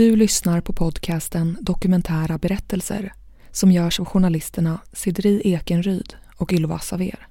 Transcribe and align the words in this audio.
Du 0.00 0.16
lyssnar 0.16 0.60
på 0.60 0.72
podcasten 0.72 1.56
Dokumentära 1.60 2.38
berättelser 2.38 3.12
som 3.50 3.72
görs 3.72 4.00
av 4.00 4.06
journalisterna 4.06 4.78
Sidri 4.92 5.42
Ekenryd 5.44 6.14
och 6.36 6.52
Ylva 6.52 6.78
Saver. 6.78 7.28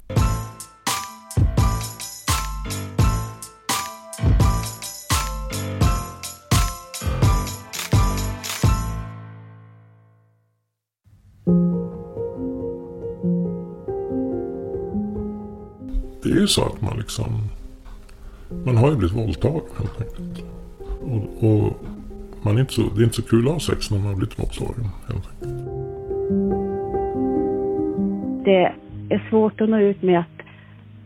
Det 16.23 16.29
är 16.29 16.39
ju 16.39 16.47
så 16.47 16.65
att 16.65 16.81
man 16.81 16.97
liksom... 16.97 17.49
Man 18.65 18.77
har 18.77 18.89
ju 18.89 18.95
blivit 18.95 19.17
våldtagen 19.17 19.61
helt 19.77 20.01
enkelt. 20.01 20.45
Och, 21.01 21.43
och 21.43 21.73
man 22.41 22.55
är 22.55 22.61
inte 22.61 22.73
så, 22.73 22.81
det 22.81 23.01
är 23.01 23.03
inte 23.03 23.15
så 23.15 23.21
kul 23.21 23.47
att 23.47 23.53
ha 23.53 23.59
sex 23.59 23.91
när 23.91 23.97
man 23.97 24.07
har 24.07 24.15
blivit 24.15 24.39
enkelt. 24.39 25.29
Det 28.45 28.73
är 29.09 29.29
svårt 29.29 29.61
att 29.61 29.69
nå 29.69 29.79
ut 29.79 30.01
med 30.01 30.19
att, 30.19 30.45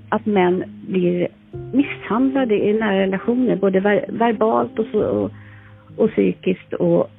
att 0.10 0.26
män 0.26 0.64
blir 0.88 1.28
misshandlade 1.74 2.56
i 2.56 2.74
nära 2.74 3.00
relationer, 3.00 3.56
både 3.56 3.80
ver, 3.80 4.06
verbalt 4.10 4.80
och, 4.80 4.86
så, 4.92 5.00
och, 5.00 5.32
och 5.98 6.10
psykiskt 6.10 6.74
och, 6.74 7.10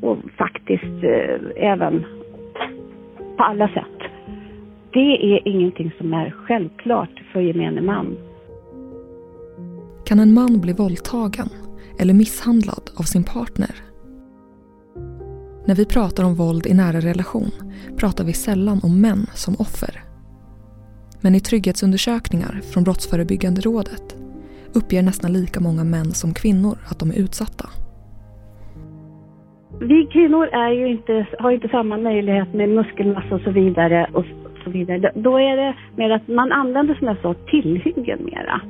och 0.00 0.18
faktiskt 0.38 1.04
eh, 1.04 1.70
även 1.72 2.04
på 3.36 3.42
alla 3.42 3.68
sätt. 3.68 4.10
Det 4.92 5.34
är 5.34 5.48
ingenting 5.48 5.92
som 5.98 6.14
är 6.14 6.30
självklart 6.30 7.22
för 7.32 7.40
gemene 7.40 7.80
man. 7.80 8.16
Kan 10.04 10.18
en 10.18 10.34
man 10.34 10.60
bli 10.60 10.72
våldtagen 10.72 11.63
eller 11.98 12.14
misshandlad 12.14 12.90
av 12.96 13.02
sin 13.02 13.24
partner? 13.24 13.74
När 15.66 15.74
vi 15.74 15.86
pratar 15.86 16.24
om 16.24 16.34
våld 16.34 16.66
i 16.66 16.74
nära 16.74 17.00
relation 17.00 17.50
pratar 17.96 18.24
vi 18.24 18.32
sällan 18.32 18.80
om 18.82 19.00
män 19.00 19.26
som 19.34 19.54
offer. 19.58 20.02
Men 21.22 21.34
i 21.34 21.40
trygghetsundersökningar 21.40 22.60
från 22.72 22.84
Brottsförebyggande 22.84 23.60
rådet 23.60 24.16
uppger 24.74 25.02
nästan 25.02 25.32
lika 25.32 25.60
många 25.60 25.84
män 25.84 26.04
som 26.04 26.34
kvinnor 26.34 26.78
att 26.90 26.98
de 26.98 27.10
är 27.10 27.18
utsatta. 27.18 27.68
Vi 29.80 30.06
kvinnor 30.12 30.46
är 30.46 30.70
ju 30.70 30.88
inte, 30.88 31.26
har 31.38 31.50
inte 31.50 31.68
samma 31.68 31.96
möjlighet 31.96 32.54
med 32.54 32.68
muskelmassa 32.68 33.34
och 33.34 33.40
så 33.40 33.50
vidare. 33.50 34.10
Och 34.12 34.24
så 34.64 34.70
vidare. 34.70 35.12
Då 35.14 35.36
är 35.38 35.56
det 35.56 35.74
mer 35.96 36.10
att 36.10 36.28
man 36.28 36.52
använder 36.52 36.94
som 36.94 37.06
jag 37.06 37.20
sa 37.22 37.34
tillhyggen 37.34 38.24
mera 38.24 38.60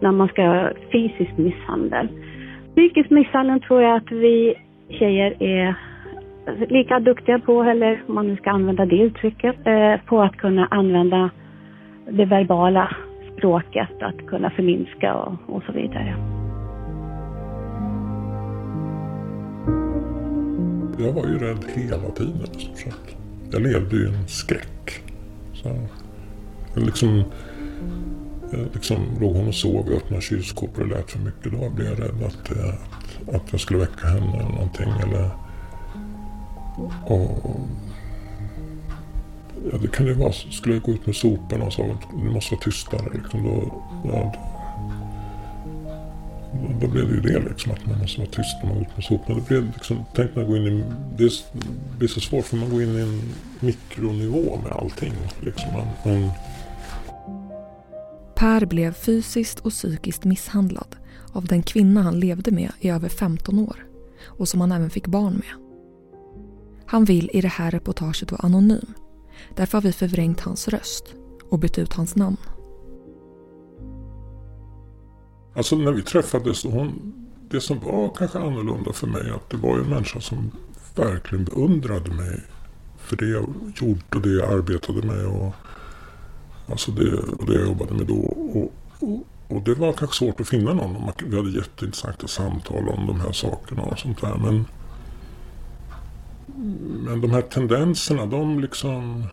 när 0.00 0.12
man 0.12 0.28
ska 0.28 0.42
ha 0.42 0.70
fysisk 0.92 1.36
misshandel. 1.36 2.08
Psykisk 2.74 3.10
misshandel 3.10 3.60
tror 3.60 3.82
jag 3.82 3.96
att 3.96 4.12
vi 4.12 4.54
tjejer 4.88 5.42
är 5.42 5.74
lika 6.68 7.00
duktiga 7.00 7.38
på, 7.38 7.62
eller 7.62 8.02
om 8.08 8.14
man 8.14 8.26
nu 8.26 8.36
ska 8.36 8.50
använda 8.50 8.86
det 8.86 8.96
uttrycket, 8.96 9.56
eh, 9.66 9.96
på 10.06 10.22
att 10.22 10.36
kunna 10.36 10.66
använda 10.70 11.30
det 12.10 12.24
verbala 12.24 12.96
språket, 13.36 14.02
att 14.02 14.26
kunna 14.26 14.50
förminska 14.50 15.14
och, 15.14 15.32
och 15.46 15.62
så 15.66 15.72
vidare. 15.72 16.14
Jag 20.98 21.12
var 21.12 21.26
ju 21.26 21.38
rädd 21.38 21.64
hela 21.74 22.10
tiden 22.10 22.34
i 22.34 22.60
stort 22.60 22.76
sett. 22.76 23.16
Jag 23.50 23.62
levde 23.62 23.96
ju 23.96 24.02
i 24.02 24.08
en 24.08 24.28
skräck. 24.28 25.02
Så, 25.52 25.68
liksom, 26.80 27.24
Eh, 28.54 28.66
liksom 28.72 28.96
låg 29.20 29.36
hon 29.36 29.48
och 29.48 29.54
sov 29.54 29.92
i 29.92 29.96
öppna 29.96 30.20
kylskåp 30.20 30.78
och 30.78 30.88
det 30.88 30.94
lät 30.94 31.10
för 31.10 31.18
mycket. 31.18 31.52
Då 31.52 31.70
blev 31.70 31.86
jag 31.86 32.00
rädd 32.00 32.22
att, 32.26 32.50
att, 32.50 33.34
att 33.34 33.42
jag 33.50 33.60
skulle 33.60 33.78
väcka 33.78 34.06
henne 34.06 34.36
eller 34.36 34.50
någonting. 34.50 34.90
Eller, 35.02 35.30
och, 37.06 37.56
ja, 39.72 39.78
det 39.82 39.88
kan 39.88 40.06
ju 40.06 40.14
vara, 40.14 40.32
skulle 40.32 40.74
jag 40.74 40.82
gå 40.82 40.92
ut 40.92 41.06
med 41.06 41.16
soporna 41.16 41.64
och 41.64 41.72
sa 41.72 41.82
att 41.82 42.10
du 42.24 42.30
måste 42.30 42.54
vara 42.54 42.64
tystare. 42.64 43.10
Liksom, 43.14 43.44
då, 43.44 43.82
ja, 44.04 44.34
då 46.80 46.88
blev 46.88 47.08
det 47.08 47.14
ju 47.14 47.20
det 47.20 47.48
liksom 47.48 47.72
att 47.72 47.86
man 47.86 47.98
måste 47.98 48.20
vara 48.20 48.30
tyst 48.30 48.56
när 48.62 48.68
man 48.68 48.78
går 48.78 48.86
ut 48.86 48.96
med 48.96 49.04
soporna. 49.04 49.38
Det 49.38 49.48
blev 49.48 49.66
liksom, 49.66 50.04
tänk 50.14 50.36
när 50.36 50.44
går 50.44 50.56
in 50.56 50.66
i, 50.66 50.84
det 51.16 51.30
blir 51.98 52.08
så 52.08 52.20
svårt 52.20 52.44
för 52.44 52.56
man 52.56 52.70
går 52.70 52.82
in 52.82 52.98
i 52.98 53.00
en 53.00 53.22
mikronivå 53.60 54.60
med 54.62 54.72
allting. 54.72 55.12
Liksom. 55.40 55.72
Man, 55.72 55.86
man... 56.04 56.30
Per 58.36 58.66
blev 58.66 58.92
fysiskt 58.92 59.60
och 59.60 59.70
psykiskt 59.70 60.24
misshandlad 60.24 60.96
av 61.32 61.44
den 61.44 61.62
kvinna 61.62 62.02
han 62.02 62.20
levde 62.20 62.50
med 62.50 62.72
i 62.80 62.88
över 62.88 63.08
15 63.08 63.58
år 63.58 63.86
och 64.26 64.48
som 64.48 64.60
han 64.60 64.72
även 64.72 64.90
fick 64.90 65.06
barn 65.06 65.32
med. 65.32 65.64
Han 66.86 67.04
vill 67.04 67.30
i 67.32 67.40
det 67.40 67.48
här 67.48 67.70
reportaget 67.70 68.32
vara 68.32 68.42
anonym. 68.42 68.94
Därför 69.56 69.78
har 69.78 69.82
vi 69.82 69.92
förvrängt 69.92 70.40
hans 70.40 70.68
röst 70.68 71.14
och 71.50 71.58
bytt 71.58 71.78
ut 71.78 71.92
hans 71.92 72.16
namn. 72.16 72.36
Alltså 75.56 75.76
när 75.76 75.92
vi 75.92 76.02
träffades, 76.02 76.64
hon, 76.64 77.14
det 77.50 77.60
som 77.60 77.78
var 77.78 78.14
kanske 78.16 78.38
annorlunda 78.38 78.92
för 78.92 79.06
mig, 79.06 79.30
att 79.30 79.50
det 79.50 79.56
var 79.56 79.78
en 79.78 79.88
människa 79.88 80.20
som 80.20 80.50
verkligen 80.96 81.44
beundrade 81.44 82.10
mig 82.10 82.40
för 82.98 83.16
det 83.16 83.28
jag 83.28 83.54
gjort 83.76 84.14
och 84.14 84.20
det 84.20 84.32
jag 84.32 84.52
arbetade 84.52 85.06
med. 85.06 85.26
Och, 85.26 85.54
alltså 86.70 86.90
det, 86.90 87.12
och 87.18 87.46
det 87.46 87.54
jag 87.54 87.66
jobbade 87.66 87.94
med 87.94 88.06
då. 88.06 88.14
Och, 88.14 88.72
och, 89.00 89.26
och, 89.48 89.62
det 89.62 89.74
var 89.74 89.92
kanske 89.92 90.16
svårt 90.16 90.40
att 90.40 90.48
finna 90.48 90.74
någon. 90.74 91.12
Vi 91.24 91.36
hade 91.36 91.50
jätteintressanta 91.50 92.26
samtal 92.26 92.88
om 92.88 93.06
de 93.06 93.20
här 93.20 93.32
sakerna 93.32 93.82
och 93.82 93.98
sånt 93.98 94.20
där. 94.20 94.36
Men, 94.36 94.64
men 97.04 97.20
de 97.20 97.30
här 97.30 97.42
tendenserna, 97.42 98.26
de 98.26 98.60
liksom... 98.60 99.26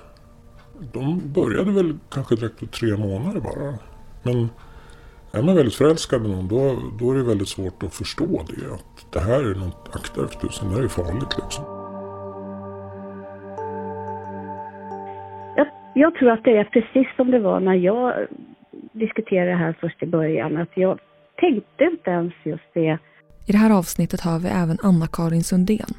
De 0.94 1.22
började 1.34 1.72
väl 1.72 1.98
kanske 2.10 2.36
direkt 2.36 2.60
på 2.60 2.66
tre 2.66 2.98
månader 2.98 3.42
bara. 3.42 3.78
Men 4.24 4.50
är 5.32 5.42
man 5.42 5.56
väldigt 5.56 5.76
förälskad 5.76 6.26
i 6.26 6.30
någon 6.30 6.48
då, 6.48 6.82
då 7.00 7.12
är 7.12 7.16
det 7.16 7.24
väldigt 7.24 7.50
svårt 7.50 7.84
att 7.84 7.94
förstå 7.94 8.46
det. 8.48 8.74
Att 8.74 9.14
det 9.14 9.20
här 9.20 9.44
är 9.44 9.56
något, 9.56 9.90
akta 9.92 10.26
efter 10.26 10.48
tusen, 10.48 10.70
det 10.70 10.76
här 10.76 10.84
är 10.84 10.88
farligt 10.88 11.38
liksom. 11.44 11.81
Jag, 15.94 16.16
tror 16.16 16.32
att 16.32 16.44
det 16.44 16.58
är 16.58 16.64
precis 16.64 17.08
som 17.16 17.32
det 17.32 17.40
var 17.40 17.60
när 17.60 17.76
jag 17.76 18.28
diskuterade 18.92 19.52
det 19.52 19.58
här 19.58 19.76
först 19.80 20.04
i 20.04 20.06
början. 20.06 20.58
Att 20.58 20.78
jag 20.78 21.00
tänkte 21.36 21.84
inte 21.84 22.10
ens 22.10 22.34
just 22.44 22.74
det. 22.74 22.98
I 23.48 23.52
det 23.52 23.58
här 23.58 23.78
avsnittet 23.78 24.22
har 24.22 24.40
vi 24.40 24.48
även 24.48 24.78
Anna-Karin 24.84 25.44
Sundén, 25.44 25.94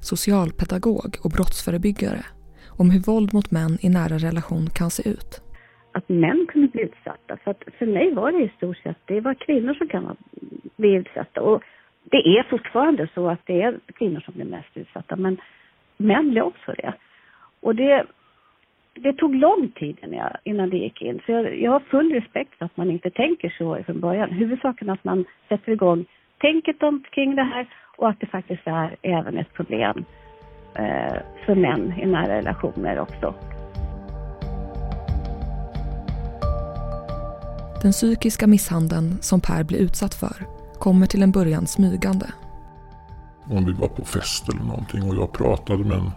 socialpedagog 0.00 1.16
och 1.24 1.30
brottsförebyggare, 1.30 2.22
om 2.78 2.90
hur 2.90 3.00
våld 3.00 3.34
mot 3.34 3.50
män 3.50 3.78
i 3.80 3.88
nära 3.88 4.18
relation 4.18 4.66
kan 4.78 4.90
se 4.90 5.08
ut 5.08 5.42
att 5.92 6.08
män 6.08 6.46
kunde 6.48 6.68
bli 6.68 6.82
utsatta. 6.82 7.36
För 7.44 7.50
att 7.50 7.62
för 7.78 7.86
mig 7.86 8.14
var 8.14 8.32
det 8.32 8.44
i 8.44 8.52
stort 8.56 8.76
sett, 8.76 8.96
det 9.04 9.20
var 9.20 9.34
kvinnor 9.34 9.74
som 9.74 9.88
kan 9.88 10.16
bli 10.76 10.94
utsatta. 10.94 11.40
Och 11.40 11.62
det 12.04 12.16
är 12.16 12.42
fortfarande 12.50 13.08
så 13.14 13.28
att 13.28 13.40
det 13.46 13.62
är 13.62 13.80
kvinnor 13.94 14.20
som 14.20 14.34
blir 14.34 14.44
mest 14.44 14.76
utsatta, 14.76 15.16
men 15.16 15.40
män 15.96 16.30
blir 16.30 16.42
också 16.42 16.72
det. 16.72 16.94
Och 17.60 17.74
det, 17.74 18.06
det 18.94 19.12
tog 19.12 19.34
lång 19.34 19.72
tid 19.74 19.98
innan, 20.02 20.18
jag, 20.18 20.36
innan 20.44 20.70
det 20.70 20.76
gick 20.76 21.02
in. 21.02 21.20
Så 21.26 21.32
jag, 21.32 21.60
jag 21.60 21.70
har 21.72 21.80
full 21.80 22.12
respekt 22.12 22.58
för 22.58 22.64
att 22.64 22.76
man 22.76 22.90
inte 22.90 23.10
tänker 23.10 23.54
så 23.58 23.82
från 23.86 24.00
början. 24.00 24.30
Huvudsaken 24.30 24.88
är 24.88 24.92
att 24.92 25.04
man 25.04 25.24
sätter 25.48 25.72
igång 25.72 26.04
tänket 26.40 26.82
omkring 26.82 27.36
det 27.36 27.42
här 27.42 27.68
och 27.96 28.08
att 28.08 28.20
det 28.20 28.26
faktiskt 28.26 28.66
är 28.66 28.96
även 29.02 29.38
ett 29.38 29.52
problem 29.52 30.04
eh, 30.74 31.16
för 31.46 31.54
män 31.54 31.92
i 32.02 32.06
nära 32.06 32.36
relationer 32.36 32.98
också. 32.98 33.34
Den 37.82 37.92
psykiska 37.92 38.46
misshandeln 38.46 39.22
som 39.22 39.40
Per 39.40 39.64
blir 39.64 39.78
utsatt 39.78 40.14
för 40.14 40.36
kommer 40.78 41.06
till 41.06 41.22
en 41.22 41.32
början 41.32 41.66
smygande. 41.66 42.26
Om 43.50 43.64
vi 43.64 43.72
var 43.72 43.88
på 43.88 44.04
fest 44.04 44.48
eller 44.48 44.64
någonting 44.64 45.02
och 45.02 45.14
jag 45.14 45.32
pratade 45.32 45.84
med 45.84 45.98
en 45.98 46.10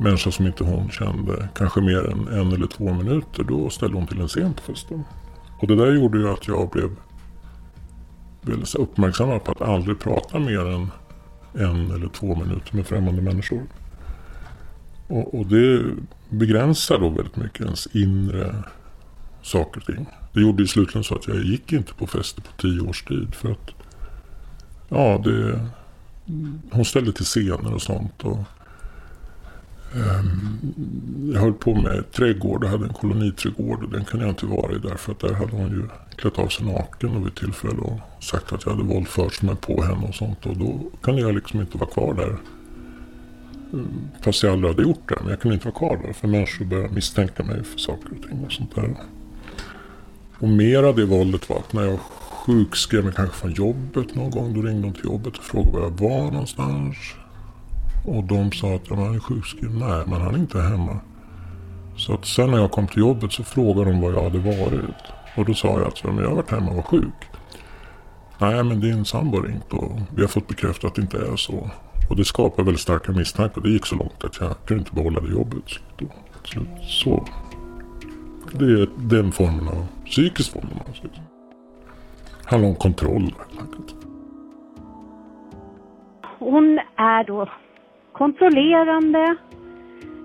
människa 0.00 0.30
som 0.30 0.46
inte 0.46 0.64
hon 0.64 0.90
kände, 0.90 1.48
kanske 1.54 1.80
mer 1.80 2.10
än 2.10 2.28
en 2.28 2.52
eller 2.52 2.66
två 2.66 2.94
minuter, 2.94 3.44
då 3.44 3.70
ställde 3.70 3.96
hon 3.96 4.06
till 4.06 4.20
en 4.20 4.28
scen 4.28 4.54
på 4.54 4.62
festen. 4.62 5.04
Och 5.60 5.66
det 5.66 5.76
där 5.76 5.92
gjorde 5.92 6.18
ju 6.18 6.28
att 6.28 6.48
jag 6.48 6.70
blev 6.70 6.90
väldigt 8.42 8.74
uppmärksammad 8.74 9.44
på 9.44 9.52
att 9.52 9.62
aldrig 9.62 10.00
prata 10.00 10.38
mer 10.38 10.66
än 10.66 10.90
en 11.54 11.90
eller 11.90 12.08
två 12.08 12.34
minuter 12.34 12.76
med 12.76 12.86
främmande 12.86 13.22
människor. 13.22 13.62
Och, 15.06 15.34
och 15.34 15.46
det 15.46 15.84
begränsar 16.28 16.98
då 16.98 17.08
väldigt 17.08 17.36
mycket 17.36 17.60
ens 17.60 17.86
inre 17.86 18.54
saker 19.42 19.80
och 19.80 19.86
ting. 19.86 20.06
Det 20.32 20.40
gjorde 20.40 20.62
ju 20.62 20.66
slutligen 20.66 21.04
så 21.04 21.14
att 21.14 21.28
jag 21.28 21.36
gick 21.36 21.72
inte 21.72 21.94
på 21.94 22.06
fester 22.06 22.42
på 22.42 22.52
tio 22.60 22.80
års 22.80 23.02
tid. 23.02 23.34
För 23.34 23.50
att 23.50 23.70
ja, 24.88 25.20
det, 25.24 25.60
hon 26.70 26.84
ställde 26.84 27.12
till 27.12 27.24
scener 27.24 27.74
och 27.74 27.82
sånt. 27.82 28.24
Och, 28.24 28.38
Ehm, 29.94 30.58
jag 31.32 31.40
höll 31.40 31.52
på 31.52 31.74
med 31.74 32.12
trädgård 32.12 32.64
och 32.64 32.70
hade 32.70 32.84
en 32.84 32.92
koloniträdgård 32.92 33.82
och 33.82 33.90
den 33.90 34.04
kunde 34.04 34.26
jag 34.26 34.32
inte 34.32 34.46
vara 34.46 34.72
i 34.72 34.78
därför 34.78 35.12
att 35.12 35.20
där 35.20 35.34
hade 35.34 35.56
hon 35.56 35.70
ju 35.70 35.88
klätt 36.16 36.38
av 36.38 36.48
sig 36.48 36.66
naken 36.66 37.16
och 37.16 37.26
vid 37.26 37.34
tillfälle 37.34 37.80
och 37.80 38.00
sagt 38.20 38.52
att 38.52 38.64
jag 38.64 38.72
hade 38.72 38.84
våldfört 38.84 39.42
mig 39.42 39.56
på 39.56 39.82
henne 39.82 40.08
och 40.08 40.14
sånt 40.14 40.46
och 40.46 40.56
då 40.56 40.80
kunde 41.00 41.20
jag 41.20 41.34
liksom 41.34 41.60
inte 41.60 41.78
vara 41.78 41.90
kvar 41.90 42.14
där. 42.14 42.36
Ehm, 43.72 44.08
fast 44.22 44.42
jag 44.42 44.52
aldrig 44.52 44.72
hade 44.72 44.82
gjort 44.82 45.08
det. 45.08 45.16
Men 45.20 45.30
jag 45.30 45.40
kunde 45.40 45.54
inte 45.54 45.68
vara 45.68 45.78
kvar 45.78 46.00
där 46.06 46.12
för 46.12 46.28
människor 46.28 46.64
började 46.64 46.94
misstänka 46.94 47.42
mig 47.42 47.64
för 47.64 47.78
saker 47.78 48.10
och 48.18 48.28
ting 48.28 48.44
och 48.44 48.52
sånt 48.52 48.74
där. 48.74 48.94
Och 50.38 50.48
mer 50.48 50.82
av 50.82 50.96
det 50.96 51.04
våldet 51.04 51.48
var 51.48 51.58
att 51.58 51.72
när 51.72 51.82
jag 51.82 51.98
sjukskrev 52.46 53.04
mig 53.04 53.12
kanske 53.16 53.36
från 53.36 53.52
jobbet 53.52 54.14
någon 54.14 54.30
gång. 54.30 54.54
Då 54.54 54.62
ringde 54.62 54.82
de 54.88 54.94
till 54.94 55.04
jobbet 55.04 55.36
och 55.38 55.44
frågade 55.44 55.78
var 55.78 55.82
jag 55.82 55.90
var 55.90 56.30
någonstans. 56.30 56.96
Och 58.04 58.24
de 58.24 58.52
sa 58.52 58.74
att 58.74 58.88
han 58.88 59.14
är 59.14 59.18
sjukskriven. 59.18 59.78
Nej, 59.78 60.02
men 60.06 60.20
han 60.20 60.34
är 60.34 60.38
inte 60.38 60.60
hemma. 60.60 61.00
Så 61.96 62.14
att 62.14 62.24
sen 62.24 62.50
när 62.50 62.58
jag 62.58 62.70
kom 62.70 62.86
till 62.86 62.98
jobbet 62.98 63.32
så 63.32 63.44
frågade 63.44 63.90
de 63.90 64.00
var 64.00 64.12
jag 64.12 64.22
hade 64.22 64.38
varit. 64.38 65.04
Och 65.36 65.44
då 65.44 65.54
sa 65.54 65.68
jag 65.68 65.86
att 65.86 66.04
jag 66.04 66.12
har 66.12 66.34
varit 66.34 66.50
hemma 66.50 66.70
och 66.70 66.76
var 66.76 66.82
sjuk. 66.82 67.30
Nej, 68.38 68.64
men 68.64 68.80
din 68.80 69.04
sambo 69.04 69.36
har 69.36 69.46
ringt 69.46 69.72
och 69.72 69.98
vi 70.14 70.20
har 70.20 70.28
fått 70.28 70.48
bekräftat 70.48 70.84
att 70.84 70.94
det 70.94 71.02
inte 71.02 71.18
är 71.18 71.36
så. 71.36 71.70
Och 72.10 72.16
det 72.16 72.24
skapade 72.24 72.62
väldigt 72.62 72.80
starka 72.80 73.12
misstankar. 73.12 73.60
Det 73.60 73.70
gick 73.70 73.86
så 73.86 73.96
långt 73.96 74.24
att 74.24 74.40
jag 74.40 74.56
kunde 74.66 74.80
inte 74.80 74.94
behålla 74.94 75.20
det 75.20 75.30
jobbet. 75.30 75.64
Så 76.82 77.24
det 78.52 78.64
är 78.64 78.88
den 78.96 79.32
formen 79.32 79.68
av 79.68 79.86
psykisk 80.06 80.52
form. 80.52 80.68
Det 81.02 81.08
handlar 82.44 82.68
om 82.68 82.74
kontroll 82.74 83.34
Hon 86.38 86.78
är 86.96 87.24
då 87.24 87.48
kontrollerande, 88.20 89.36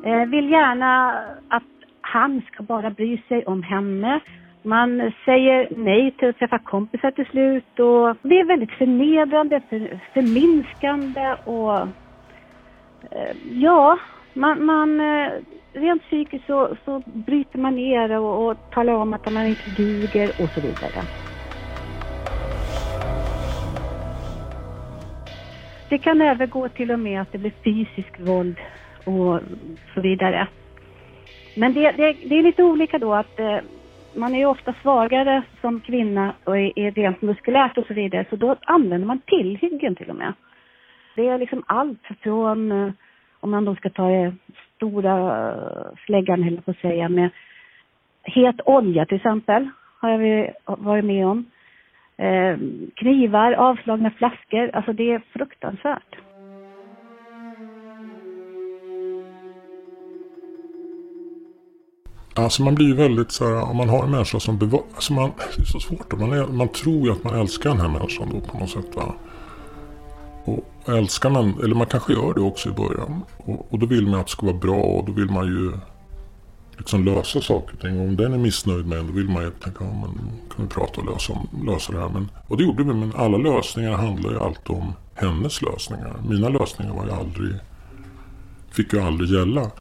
eh, 0.03 0.25
vill 0.25 0.51
gärna 0.51 1.11
att 1.49 1.71
han 2.01 2.41
ska 2.51 2.63
bara 2.63 2.89
bry 2.89 3.21
sig 3.27 3.45
om 3.45 3.63
henne. 3.63 4.19
Man 4.63 5.11
säger 5.25 5.67
nej 5.77 6.11
till 6.11 6.29
att 6.29 6.37
träffa 6.37 6.59
kompisar 6.59 7.11
till 7.11 7.25
slut 7.25 7.79
och 7.79 8.17
det 8.29 8.39
är 8.39 8.45
väldigt 8.45 8.71
förnedrande, 8.71 9.61
för, 9.69 9.99
förminskande 10.13 11.35
och 11.45 11.79
eh, 13.11 13.35
ja, 13.51 13.99
man, 14.33 14.65
man 14.65 14.99
eh, 14.99 15.31
rent 15.73 16.01
psykiskt 16.01 16.45
så, 16.47 16.75
så 16.85 17.01
bryter 17.05 17.59
man 17.59 17.75
ner 17.75 18.19
och, 18.19 18.45
och 18.45 18.57
talar 18.71 18.93
om 18.93 19.13
att 19.13 19.33
man 19.33 19.47
inte 19.47 19.69
duger 19.69 20.41
och 20.41 20.49
så 20.53 20.61
vidare. 20.61 21.05
Det 25.95 25.99
kan 25.99 26.21
övergå 26.21 26.69
till 26.69 26.91
och 26.91 26.99
med 26.99 27.21
att 27.21 27.31
det 27.31 27.37
blir 27.37 27.53
fysisk 27.63 28.19
våld 28.19 28.57
och 29.05 29.39
så 29.93 30.01
vidare. 30.01 30.47
Men 31.55 31.73
det, 31.73 31.91
det, 31.91 32.13
det 32.13 32.35
är 32.35 32.43
lite 32.43 32.63
olika 32.63 32.97
då 32.97 33.13
att 33.13 33.39
eh, 33.39 33.57
man 34.13 34.35
är 34.35 34.39
ju 34.39 34.45
ofta 34.45 34.73
svagare 34.81 35.43
som 35.61 35.81
kvinna 35.81 36.33
och 36.43 36.57
är, 36.57 36.79
är 36.79 36.91
rent 36.91 37.21
muskulärt 37.21 37.77
och 37.77 37.85
så 37.87 37.93
vidare 37.93 38.25
så 38.29 38.35
då 38.35 38.55
använder 38.61 39.07
man 39.07 39.19
tillhyggen 39.19 39.95
till 39.95 40.09
och 40.09 40.15
med. 40.15 40.33
Det 41.15 41.27
är 41.27 41.37
liksom 41.37 41.63
allt 41.67 42.03
från, 42.23 42.71
eh, 42.71 42.91
om 43.39 43.51
man 43.51 43.65
då 43.65 43.75
ska 43.75 43.89
ta 43.89 44.09
det 44.09 44.35
stora 44.75 45.55
släggan, 46.05 46.43
höll 46.43 46.61
på 46.61 46.71
att 46.71 46.77
säga, 46.77 47.09
med 47.09 47.29
het 48.23 48.61
olja 48.65 49.05
till 49.05 49.17
exempel, 49.17 49.69
har 50.01 50.09
jag 50.09 50.53
varit 50.65 51.05
med 51.05 51.27
om. 51.27 51.45
Eh, 52.17 52.57
knivar, 52.95 53.51
avslagna 53.51 54.11
flaskor, 54.11 54.75
alltså 54.75 54.93
det 54.93 55.11
är 55.11 55.23
fruktansvärt. 55.33 56.15
Alltså 62.37 62.63
man 62.63 62.75
blir 62.75 62.87
ju 62.87 62.95
väldigt 62.95 63.31
så 63.31 63.45
här, 63.45 63.69
om 63.69 63.77
man 63.77 63.89
har 63.89 64.03
en 64.03 64.11
människa 64.11 64.39
som 64.39 64.57
bevarar, 64.57 64.85
alltså 64.95 65.13
man, 65.13 65.31
det 65.55 65.61
är 65.61 65.65
så 65.65 65.79
svårt, 65.79 66.19
man, 66.19 66.33
är, 66.33 66.47
man 66.47 66.67
tror 66.67 67.07
ju 67.07 67.11
att 67.11 67.23
man 67.23 67.39
älskar 67.39 67.69
den 67.69 67.79
här 67.79 67.89
människan 67.89 68.29
då 68.31 68.39
på 68.39 68.57
något 68.57 68.69
sätt 68.69 68.95
va. 68.95 69.15
Och 70.45 70.93
älskar 70.95 71.29
man, 71.29 71.53
eller 71.63 71.75
man 71.75 71.87
kanske 71.87 72.13
gör 72.13 72.33
det 72.33 72.41
också 72.41 72.69
i 72.69 72.71
början. 72.71 73.21
Och, 73.37 73.73
och 73.73 73.79
då 73.79 73.85
vill 73.85 74.07
man 74.07 74.19
att 74.19 74.25
det 74.25 74.31
ska 74.31 74.45
vara 74.45 74.57
bra 74.57 74.81
och 74.81 75.05
då 75.05 75.11
vill 75.11 75.29
man 75.29 75.45
ju 75.45 75.71
liksom 76.77 77.05
lösa 77.05 77.41
saker 77.41 77.73
och 77.73 77.81
ting. 77.81 77.99
Om 77.99 78.15
den 78.15 78.33
är 78.33 78.37
missnöjd 78.37 78.85
med 78.85 78.99
en 78.99 79.07
då 79.07 79.13
vill 79.13 79.29
man 79.29 79.43
ju 79.43 79.51
tänka, 79.51 79.83
ja 79.83 79.93
men 79.93 80.31
kan 80.55 80.65
vi 80.65 80.67
prata 80.67 81.01
och 81.01 81.13
lösa, 81.13 81.33
lösa 81.65 81.93
det 81.93 81.99
här. 81.99 82.09
Men, 82.09 82.31
och 82.47 82.57
det 82.57 82.63
gjorde 82.63 82.83
vi, 82.83 82.93
men 82.93 83.13
alla 83.15 83.37
lösningar 83.37 83.91
handlar 83.91 84.31
ju 84.31 84.39
alltid 84.39 84.75
om 84.75 84.93
hennes 85.13 85.61
lösningar. 85.61 86.15
Mina 86.29 86.49
lösningar 86.49 86.93
var 86.93 87.05
ju 87.05 87.11
aldrig, 87.11 87.53
fick 88.71 88.93
ju 88.93 88.99
aldrig 89.01 89.29
gälla. 89.29 89.71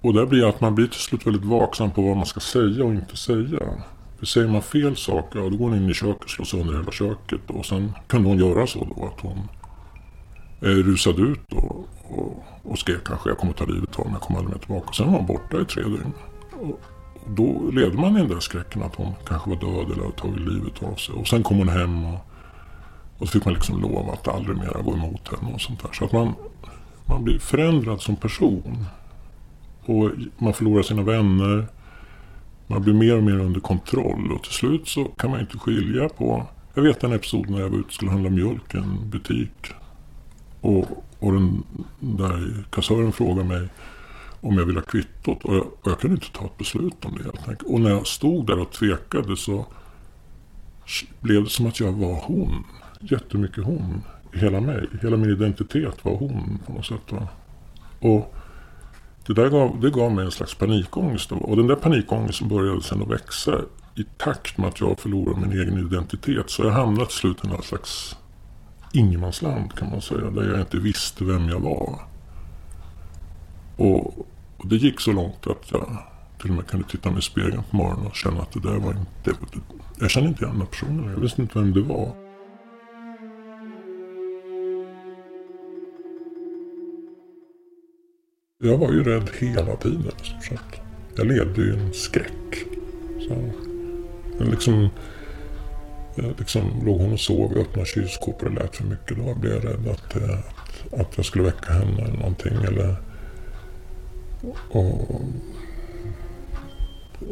Och 0.00 0.14
där 0.14 0.26
blir 0.26 0.48
att 0.48 0.60
man 0.60 0.74
blir 0.74 0.86
till 0.86 1.00
slut 1.00 1.26
väldigt 1.26 1.44
vaksam 1.44 1.90
på 1.90 2.02
vad 2.02 2.16
man 2.16 2.26
ska 2.26 2.40
säga 2.40 2.84
och 2.84 2.94
inte 2.94 3.16
säga. 3.16 3.60
För 4.18 4.26
säger 4.26 4.48
man 4.48 4.62
fel 4.62 4.96
saker, 4.96 5.38
ja 5.38 5.48
då 5.48 5.56
går 5.56 5.68
hon 5.68 5.76
in 5.76 5.90
i 5.90 5.94
köket 5.94 6.24
och 6.24 6.30
slår 6.30 6.44
sönder 6.44 6.78
hela 6.78 6.92
köket. 6.92 7.40
Och 7.46 7.66
sen 7.66 7.92
kunde 8.06 8.28
hon 8.28 8.38
göra 8.38 8.66
så 8.66 8.84
då 8.96 9.06
att 9.06 9.20
hon 9.20 9.48
eh, 10.62 10.84
rusade 10.84 11.22
ut 11.22 11.40
då 11.48 11.84
och, 12.10 12.44
och 12.62 12.78
skrek 12.78 13.04
kanske 13.04 13.28
jag 13.28 13.38
kommer 13.38 13.52
ta 13.52 13.64
livet 13.64 13.98
av 13.98 14.06
mig, 14.06 14.14
jag 14.14 14.20
kommer 14.20 14.38
aldrig 14.38 14.56
mer 14.56 14.60
tillbaka. 14.60 14.88
Och 14.88 14.94
sen 14.94 15.12
var 15.12 15.18
hon 15.18 15.26
borta 15.26 15.60
i 15.60 15.64
tre 15.64 15.82
dygn. 15.82 16.12
Och, 16.60 16.80
och 17.24 17.30
då 17.36 17.70
levde 17.70 17.98
man 17.98 18.16
i 18.16 18.20
den 18.20 18.28
där 18.28 18.40
skräcken 18.40 18.82
att 18.82 18.94
hon 18.94 19.12
kanske 19.26 19.50
var 19.50 19.56
död 19.56 19.90
eller 19.92 20.02
hade 20.02 20.16
tagit 20.16 20.40
livet 20.40 20.82
av 20.82 20.94
sig. 20.94 21.14
Och 21.14 21.28
sen 21.28 21.42
kom 21.42 21.58
hon 21.58 21.68
hem 21.68 22.04
och, 22.04 22.26
och 23.18 23.26
så 23.26 23.32
fick 23.32 23.44
man 23.44 23.54
liksom 23.54 23.80
lova 23.80 24.12
att 24.12 24.28
aldrig 24.28 24.56
mer 24.56 24.82
gå 24.82 24.92
emot 24.92 25.28
henne 25.28 25.54
och 25.54 25.60
sånt 25.60 25.82
där. 25.82 25.92
Så 25.92 26.04
att 26.04 26.12
man, 26.12 26.34
man 27.04 27.24
blir 27.24 27.38
förändrad 27.38 28.00
som 28.00 28.16
person. 28.16 28.84
Och 29.84 30.10
man 30.38 30.54
förlorar 30.54 30.82
sina 30.82 31.02
vänner. 31.02 31.66
Man 32.66 32.82
blir 32.82 32.94
mer 32.94 33.16
och 33.16 33.22
mer 33.22 33.38
under 33.38 33.60
kontroll 33.60 34.32
och 34.32 34.42
till 34.42 34.52
slut 34.52 34.88
så 34.88 35.04
kan 35.04 35.30
man 35.30 35.40
inte 35.40 35.58
skilja 35.58 36.08
på... 36.08 36.46
Jag 36.74 36.82
vet 36.82 37.04
en 37.04 37.12
episod 37.12 37.50
när 37.50 37.60
jag 37.60 37.68
var 37.68 37.78
ute 37.78 37.86
och 37.86 37.92
skulle 37.92 38.10
handla 38.10 38.30
mjölk 38.30 38.74
i 38.74 38.78
en 38.78 39.10
butik. 39.10 39.72
Och, 40.60 41.04
och 41.20 41.32
den 41.32 41.62
där 42.00 42.64
kassören 42.70 43.12
frågade 43.12 43.48
mig 43.48 43.68
om 44.40 44.58
jag 44.58 44.64
ville 44.64 44.78
ha 44.78 44.86
kvittot. 44.86 45.44
Och 45.44 45.54
jag, 45.54 45.66
och 45.66 45.90
jag 45.90 46.00
kunde 46.00 46.14
inte 46.14 46.38
ta 46.38 46.44
ett 46.44 46.58
beslut 46.58 47.04
om 47.04 47.16
det 47.18 47.24
helt 47.24 47.48
enkelt. 47.48 47.62
Och 47.62 47.80
när 47.80 47.90
jag 47.90 48.06
stod 48.06 48.46
där 48.46 48.58
och 48.58 48.72
tvekade 48.72 49.36
så 49.36 49.66
blev 51.20 51.44
det 51.44 51.50
som 51.50 51.66
att 51.66 51.80
jag 51.80 51.92
var 51.92 52.22
hon. 52.24 52.64
Jättemycket 53.00 53.64
hon. 53.64 54.02
Hela 54.32 54.60
mig. 54.60 54.88
Hela 55.02 55.16
min 55.16 55.30
identitet 55.30 56.04
var 56.04 56.16
hon 56.16 56.58
på 56.66 56.72
något 56.72 56.86
sätt. 56.86 57.12
Va? 57.12 57.28
Och 58.00 58.34
det 59.26 59.34
där 59.34 59.48
gav, 59.48 59.80
det 59.80 59.90
gav 59.90 60.12
mig 60.12 60.24
en 60.24 60.30
slags 60.30 60.54
panikångest. 60.54 61.30
Då. 61.30 61.36
Och 61.36 61.56
den 61.56 61.66
där 61.66 61.76
panikångesten 61.76 62.48
började 62.48 62.82
sen 62.82 63.02
att 63.02 63.10
växa 63.10 63.60
i 63.94 64.04
takt 64.18 64.58
med 64.58 64.68
att 64.68 64.80
jag 64.80 65.00
förlorade 65.00 65.40
min 65.40 65.60
egen 65.60 65.78
identitet. 65.78 66.50
Så 66.50 66.62
jag 66.62 66.70
hamnade 66.70 67.06
till 67.06 67.16
slut 67.16 67.44
i 67.44 67.48
någon 67.48 67.62
slags 67.62 68.16
ingenmansland 68.92 69.74
kan 69.74 69.90
man 69.90 70.02
säga. 70.02 70.30
Där 70.30 70.50
jag 70.50 70.60
inte 70.60 70.76
visste 70.76 71.24
vem 71.24 71.48
jag 71.48 71.60
var. 71.60 72.00
Och, 73.76 74.18
och 74.56 74.66
det 74.66 74.76
gick 74.76 75.00
så 75.00 75.12
långt 75.12 75.46
att 75.46 75.70
jag 75.72 75.98
till 76.40 76.50
och 76.50 76.56
med 76.56 76.66
kunde 76.66 76.88
titta 76.88 77.10
mig 77.10 77.18
i 77.18 77.22
spegeln 77.22 77.62
på 77.70 77.76
morgonen 77.76 78.06
och 78.06 78.16
känna 78.16 78.40
att 78.42 78.52
det 78.52 78.60
där 78.60 78.78
var 78.78 78.90
inte... 78.90 79.40
Jag 80.00 80.10
kände 80.10 80.28
inte 80.28 80.44
igen 80.44 80.58
den 80.58 80.66
personen. 80.66 81.10
Jag 81.10 81.20
visste 81.20 81.42
inte 81.42 81.58
vem 81.58 81.72
det 81.72 81.80
var. 81.80 82.12
Jag 88.62 88.78
var 88.78 88.92
ju 88.92 89.04
rädd 89.04 89.30
hela 89.38 89.76
tiden 89.76 90.00
i 90.00 90.24
stort 90.24 90.44
sett. 90.44 90.80
Jag 91.16 91.26
levde 91.26 91.62
ju 91.62 91.74
i 91.74 91.78
en 91.78 91.92
skräck. 91.92 92.64
Så, 93.28 93.52
liksom, 94.44 94.88
Eh, 96.20 96.30
liksom 96.38 96.82
låg 96.86 97.00
hon 97.00 97.12
och 97.12 97.20
sov 97.20 97.52
i 97.52 97.60
öppna 97.60 97.84
kylskåp 97.84 98.42
och 98.42 98.50
det 98.50 98.62
lät 98.62 98.76
för 98.76 98.84
mycket. 98.84 99.16
Då 99.16 99.34
blev 99.34 99.52
jag 99.52 99.64
rädd 99.64 99.88
att, 99.88 100.16
att, 100.16 101.00
att 101.00 101.16
jag 101.16 101.26
skulle 101.26 101.44
väcka 101.44 101.72
henne 101.72 102.02
eller 102.02 102.18
någonting. 102.18 102.52
Eller, 102.52 102.96
och, 104.70 105.22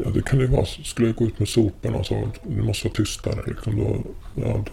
ja, 0.05 0.11
det 0.15 0.23
kan 0.23 0.41
ju 0.41 0.47
vara, 0.47 0.67
skulle 0.67 1.09
jag 1.09 1.17
gå 1.17 1.25
ut 1.25 1.39
med 1.39 1.49
soporna 1.49 1.99
och 1.99 2.07
så, 2.07 2.29
det 2.43 2.63
måste 2.63 2.89
vara 2.89 2.95
tystare. 2.95 3.43
Liksom, 3.47 3.77
då, 3.77 4.03
ja, 4.43 4.65
då 4.65 4.73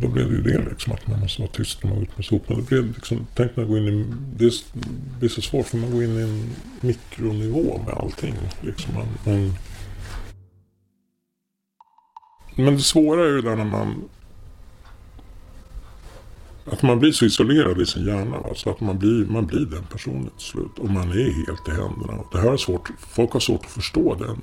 då 0.00 0.08
blev 0.08 0.30
det 0.30 0.36
ju 0.36 0.42
det 0.42 0.70
liksom 0.70 0.92
att 0.92 1.06
man 1.06 1.20
måste 1.20 1.42
vara 1.42 1.52
tyst 1.52 1.82
när 1.82 1.90
man 1.90 1.98
går 1.98 2.08
ut 2.08 2.16
med 2.16 2.24
soporna. 2.24 2.60
Det 2.60 2.66
blev 2.66 2.94
liksom, 2.94 3.26
tänk 3.34 3.56
när 3.56 3.64
man 3.64 3.72
går 3.72 3.78
in 3.78 3.88
i, 3.88 4.04
det 4.38 4.52
blir 5.18 5.28
så 5.28 5.42
svårt 5.42 5.66
för 5.66 5.76
man 5.76 5.90
går 5.90 6.04
in 6.04 6.18
i 6.18 6.22
en 6.22 6.50
mikronivå 6.80 7.80
med 7.86 7.94
allting. 7.94 8.34
Liksom 8.60 8.94
man, 8.94 9.06
man, 9.24 9.54
men 12.56 12.74
det 12.74 12.80
svåra 12.80 13.24
är 13.24 13.28
ju 13.28 13.40
där 13.40 13.56
när 13.56 13.64
man 13.64 14.08
att 16.70 16.82
man 16.82 16.98
blir 16.98 17.12
så 17.12 17.24
isolerad 17.24 17.80
i 17.80 17.86
sin 17.86 18.06
hjärna. 18.06 18.36
Alltså 18.36 18.70
att 18.70 18.80
man 18.80 18.98
blir, 18.98 19.26
man 19.26 19.46
blir 19.46 19.66
den 19.66 19.84
personen 19.92 20.30
till 20.36 20.46
slut. 20.46 20.78
Och 20.78 20.90
man 20.90 21.10
är 21.10 21.46
helt 21.46 21.68
i 21.68 21.70
händerna. 21.70 22.24
Det 22.32 22.38
här 22.38 22.52
är 22.52 22.56
svårt, 22.56 22.90
folk 22.98 23.32
har 23.32 23.40
svårt 23.40 23.64
att 23.64 23.70
förstå 23.70 24.14
det. 24.14 24.36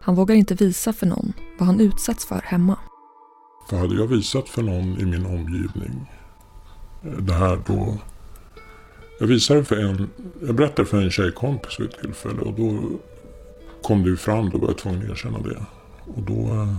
Han 0.00 0.14
vågar 0.14 0.34
inte 0.34 0.54
visa 0.54 0.92
för 0.92 1.06
någon 1.06 1.32
vad 1.58 1.66
han 1.66 1.80
utsatts 1.80 2.26
för 2.26 2.40
hemma. 2.44 2.78
För 3.68 3.76
hade 3.76 3.94
jag 3.94 4.06
visat 4.06 4.48
för 4.48 4.62
någon 4.62 4.98
i 4.98 5.04
min 5.04 5.26
omgivning 5.26 6.10
det 7.02 7.32
här 7.32 7.60
då. 7.66 7.98
Jag 9.18 9.26
visade 9.26 9.64
för 9.64 9.76
en, 9.76 10.10
jag 10.46 10.54
berättade 10.54 10.88
för 10.88 11.02
en 11.02 11.10
tjejkompis 11.10 11.80
vid 11.80 11.88
ett 11.88 12.00
tillfälle 12.00 12.40
och 12.40 12.52
då 12.52 12.80
kom 13.82 14.02
det 14.02 14.08
ju 14.08 14.16
fram, 14.16 14.50
då 14.50 14.58
var 14.58 14.68
jag 14.68 14.78
tvungen 14.78 15.02
att 15.02 15.10
erkänna 15.10 15.38
det. 15.38 15.60
Och 16.16 16.22
då 16.22 16.40
eh, 16.40 16.76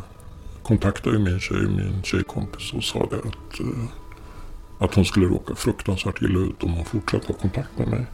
kontaktade 0.63 1.19
min 1.19 1.39
tjej, 1.39 1.61
min 1.61 2.03
tjejkompis 2.03 2.73
och 2.73 2.83
sa 2.83 2.99
det 2.99 3.17
att, 3.17 3.59
eh, 3.59 3.83
att 4.79 4.95
hon 4.95 5.05
skulle 5.05 5.25
råka 5.25 5.55
fruktansvärt 5.55 6.21
illa 6.21 6.39
ut 6.39 6.63
om 6.63 6.73
hon 6.73 6.85
fortsatte 6.85 7.27
ha 7.27 7.33
kontakt 7.33 7.77
med 7.77 7.87
mig. 7.87 8.05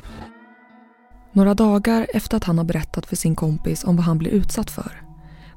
Några 1.33 1.53
dagar 1.53 2.07
efter 2.13 2.37
att 2.37 2.43
han 2.43 2.57
har 2.57 2.65
berättat 2.65 3.05
för 3.05 3.15
sin 3.15 3.35
kompis 3.35 3.83
om 3.83 3.95
vad 3.95 4.05
han 4.05 4.17
blir 4.17 4.31
utsatt 4.31 4.71
för 4.71 5.01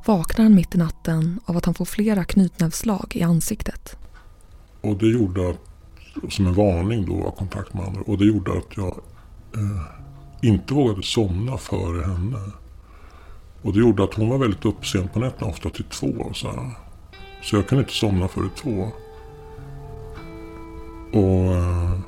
vaknar 0.07 0.43
han 0.43 0.55
mitt 0.55 0.75
i 0.75 0.79
natten 0.79 1.41
av 1.45 1.57
att 1.57 1.65
han 1.65 1.75
får 1.75 1.85
flera 1.85 2.25
knytnävsslag 2.25 3.13
i 3.17 3.23
ansiktet. 3.23 3.97
Och 4.81 4.97
det 4.97 5.07
gjorde 5.07 5.51
att, 5.51 5.59
som 6.33 6.47
en 6.47 6.55
varning 6.55 7.07
då, 7.07 7.27
av 7.27 7.31
kontakt 7.31 7.75
med 7.75 7.85
andra. 7.85 8.01
Och 8.01 8.19
det 8.19 8.25
gjorde 8.25 8.53
att 8.53 8.77
jag 8.77 9.01
eh, 9.57 10.49
inte 10.49 10.75
vågade 10.75 11.03
somna 11.03 11.59
före 11.59 12.03
henne. 12.03 12.39
Och 13.63 13.73
det 13.73 13.79
gjorde 13.79 14.05
att 14.05 14.15
hon 14.15 14.29
var 14.29 14.39
väldigt 14.39 14.65
upp 14.65 14.87
sent 14.87 15.13
på 15.13 15.19
nätterna, 15.19 15.51
ofta 15.51 15.71
till 15.71 15.85
två. 15.85 16.33
Så, 16.35 16.51
här. 16.51 16.71
så 17.43 17.57
jag 17.57 17.69
kunde 17.69 17.83
inte 17.83 17.95
somna 17.95 18.29
före 18.29 18.49
två. 18.57 18.89
Och 21.13 21.55
eh, 21.55 21.99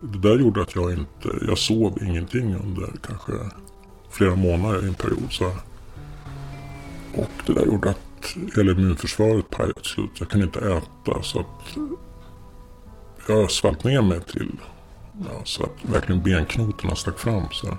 det 0.00 0.18
där 0.18 0.38
gjorde 0.38 0.62
att 0.62 0.74
jag 0.74 0.92
inte, 0.92 1.28
jag 1.48 1.58
sov 1.58 1.98
ingenting 2.02 2.54
under 2.54 2.92
kanske 3.06 3.32
flera 4.10 4.36
månader 4.36 4.84
i 4.84 4.88
en 4.88 4.94
period. 4.94 5.26
Så 5.30 5.44
här. 5.44 5.58
Och 7.14 7.30
det 7.46 7.52
där 7.52 7.66
gjorde 7.66 7.90
att 7.90 8.36
hela 8.56 8.72
immunförsvaret 8.72 9.50
pajade 9.50 9.74
till 9.74 9.84
slut. 9.84 10.10
Jag 10.18 10.28
kunde 10.28 10.46
inte 10.46 10.58
äta 10.58 11.22
så 11.22 11.40
att 11.40 11.78
jag 13.28 13.50
svalt 13.50 13.84
ner 13.84 14.02
mig 14.02 14.20
till 14.20 14.52
ja, 15.12 15.40
så 15.44 15.62
att 15.62 15.92
verkligen 15.94 16.22
benknotorna 16.22 16.94
stack 16.94 17.18
fram. 17.18 17.42
Så. 17.52 17.78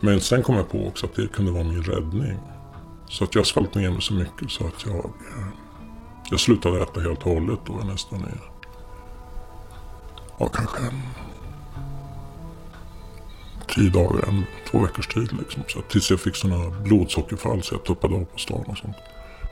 Men 0.00 0.20
sen 0.20 0.42
kom 0.42 0.54
jag 0.54 0.70
på 0.70 0.86
också 0.86 1.06
att 1.06 1.14
det 1.14 1.32
kunde 1.32 1.52
vara 1.52 1.64
min 1.64 1.82
räddning. 1.82 2.38
Så 3.06 3.24
att 3.24 3.34
jag 3.34 3.46
svalt 3.46 3.74
ner 3.74 3.90
mig 3.90 4.02
så 4.02 4.14
mycket 4.14 4.50
så 4.50 4.66
att 4.66 4.86
jag, 4.86 5.04
eh, 5.04 5.48
jag 6.30 6.40
slutade 6.40 6.82
äta 6.82 7.00
helt 7.00 7.26
och 7.26 7.32
hållet 7.32 7.58
då 7.66 7.72
nästan 7.72 8.20
i 8.20 8.38
ja, 10.38 10.48
kanske 10.48 10.78
en 10.78 11.02
tio 13.68 13.90
dagar, 13.90 14.28
en, 14.28 14.44
två 14.70 14.78
veckors 14.78 15.06
tid. 15.06 15.32
Liksom. 15.38 15.62
Så 15.68 15.80
tills 15.80 16.10
jag 16.10 16.20
fick 16.20 16.36
sådana 16.36 16.70
blodsockerfall 16.70 17.62
så 17.62 17.74
jag 17.74 17.84
tuppade 17.84 18.14
av 18.14 18.24
på 18.24 18.38
stan 18.38 18.64
och 18.66 18.78
sånt. 18.78 18.96